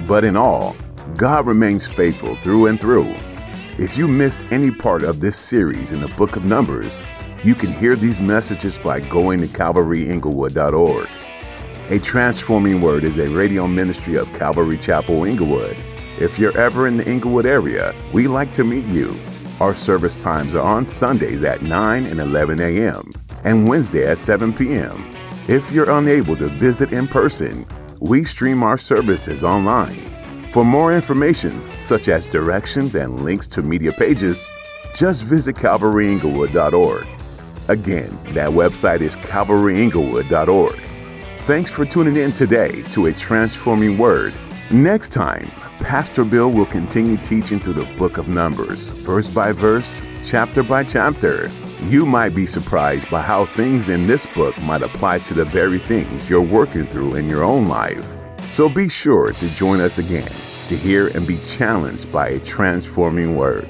But 0.05 0.25
in 0.25 0.35
all, 0.35 0.75
God 1.15 1.45
remains 1.45 1.85
faithful 1.85 2.35
through 2.37 2.65
and 2.65 2.77
through 2.77 3.15
If 3.77 3.97
you 3.97 4.09
missed 4.09 4.41
any 4.51 4.69
part 4.69 5.03
of 5.03 5.21
this 5.21 5.37
series 5.37 5.93
in 5.93 6.01
the 6.01 6.09
book 6.09 6.35
of 6.35 6.43
Numbers, 6.43 6.91
you 7.41 7.55
can 7.55 7.71
hear 7.71 7.95
these 7.95 8.19
messages 8.19 8.77
by 8.77 8.99
going 8.99 9.39
to 9.39 9.47
calvaryinglewood.org. 9.47 11.09
A 11.89 11.99
Transforming 11.99 12.81
Word 12.81 13.05
is 13.05 13.17
a 13.17 13.29
radio 13.29 13.65
ministry 13.65 14.15
of 14.17 14.27
Calvary 14.33 14.77
Chapel 14.77 15.23
Inglewood. 15.23 15.77
If 16.19 16.37
you're 16.37 16.57
ever 16.57 16.85
in 16.85 16.97
the 16.97 17.09
Inglewood 17.09 17.45
area, 17.45 17.95
we 18.11 18.27
like 18.27 18.51
to 18.55 18.65
meet 18.65 18.85
you. 18.87 19.17
Our 19.59 19.73
service 19.73 20.21
times 20.21 20.53
are 20.53 20.61
on 20.61 20.87
Sundays 20.87 21.43
at 21.43 21.63
9 21.63 22.05
and 22.05 22.19
11 22.19 22.59
a.m. 22.59 23.11
and 23.43 23.67
Wednesday 23.67 24.05
at 24.05 24.19
7 24.19 24.53
p.m. 24.53 25.11
If 25.47 25.71
you're 25.71 25.89
unable 25.89 26.35
to 26.35 26.47
visit 26.47 26.93
in 26.93 27.07
person, 27.07 27.65
we 27.99 28.23
stream 28.23 28.61
our 28.61 28.77
services 28.77 29.43
online. 29.43 30.13
For 30.53 30.63
more 30.63 30.93
information, 30.93 31.59
such 31.81 32.07
as 32.07 32.27
directions 32.27 32.93
and 32.93 33.23
links 33.23 33.47
to 33.47 33.63
media 33.63 33.91
pages, 33.91 34.45
just 34.93 35.23
visit 35.23 35.55
calvaryinglewood.org. 35.55 37.07
Again, 37.67 38.19
that 38.33 38.49
website 38.49 39.01
is 39.01 39.15
calvaryinglewood.org. 39.15 40.79
Thanks 41.47 41.71
for 41.71 41.85
tuning 41.85 42.17
in 42.17 42.31
today 42.31 42.83
to 42.91 43.07
a 43.07 43.13
transforming 43.13 43.97
word. 43.97 44.35
Next 44.69 45.09
time, 45.09 45.49
Pastor 45.79 46.25
Bill 46.25 46.49
will 46.49 46.65
continue 46.65 47.17
teaching 47.17 47.59
through 47.59 47.73
the 47.73 47.85
book 47.97 48.17
of 48.17 48.27
Numbers, 48.27 48.79
verse 48.79 49.27
by 49.27 49.51
verse, 49.51 50.01
chapter 50.23 50.63
by 50.63 50.83
chapter. 50.83 51.51
You 51.83 52.05
might 52.05 52.35
be 52.35 52.47
surprised 52.47 53.09
by 53.11 53.21
how 53.21 53.45
things 53.45 53.87
in 53.87 54.07
this 54.07 54.25
book 54.25 54.59
might 54.63 54.81
apply 54.81 55.19
to 55.19 55.33
the 55.35 55.45
very 55.45 55.77
things 55.77 56.29
you're 56.29 56.41
working 56.41 56.87
through 56.87 57.15
in 57.15 57.29
your 57.29 57.43
own 57.43 57.67
life. 57.67 58.03
So 58.49 58.67
be 58.67 58.89
sure 58.89 59.31
to 59.31 59.49
join 59.49 59.79
us 59.79 59.99
again 59.99 60.31
to 60.67 60.75
hear 60.75 61.09
and 61.09 61.27
be 61.27 61.37
challenged 61.45 62.11
by 62.11 62.29
a 62.29 62.39
transforming 62.39 63.35
word. 63.35 63.69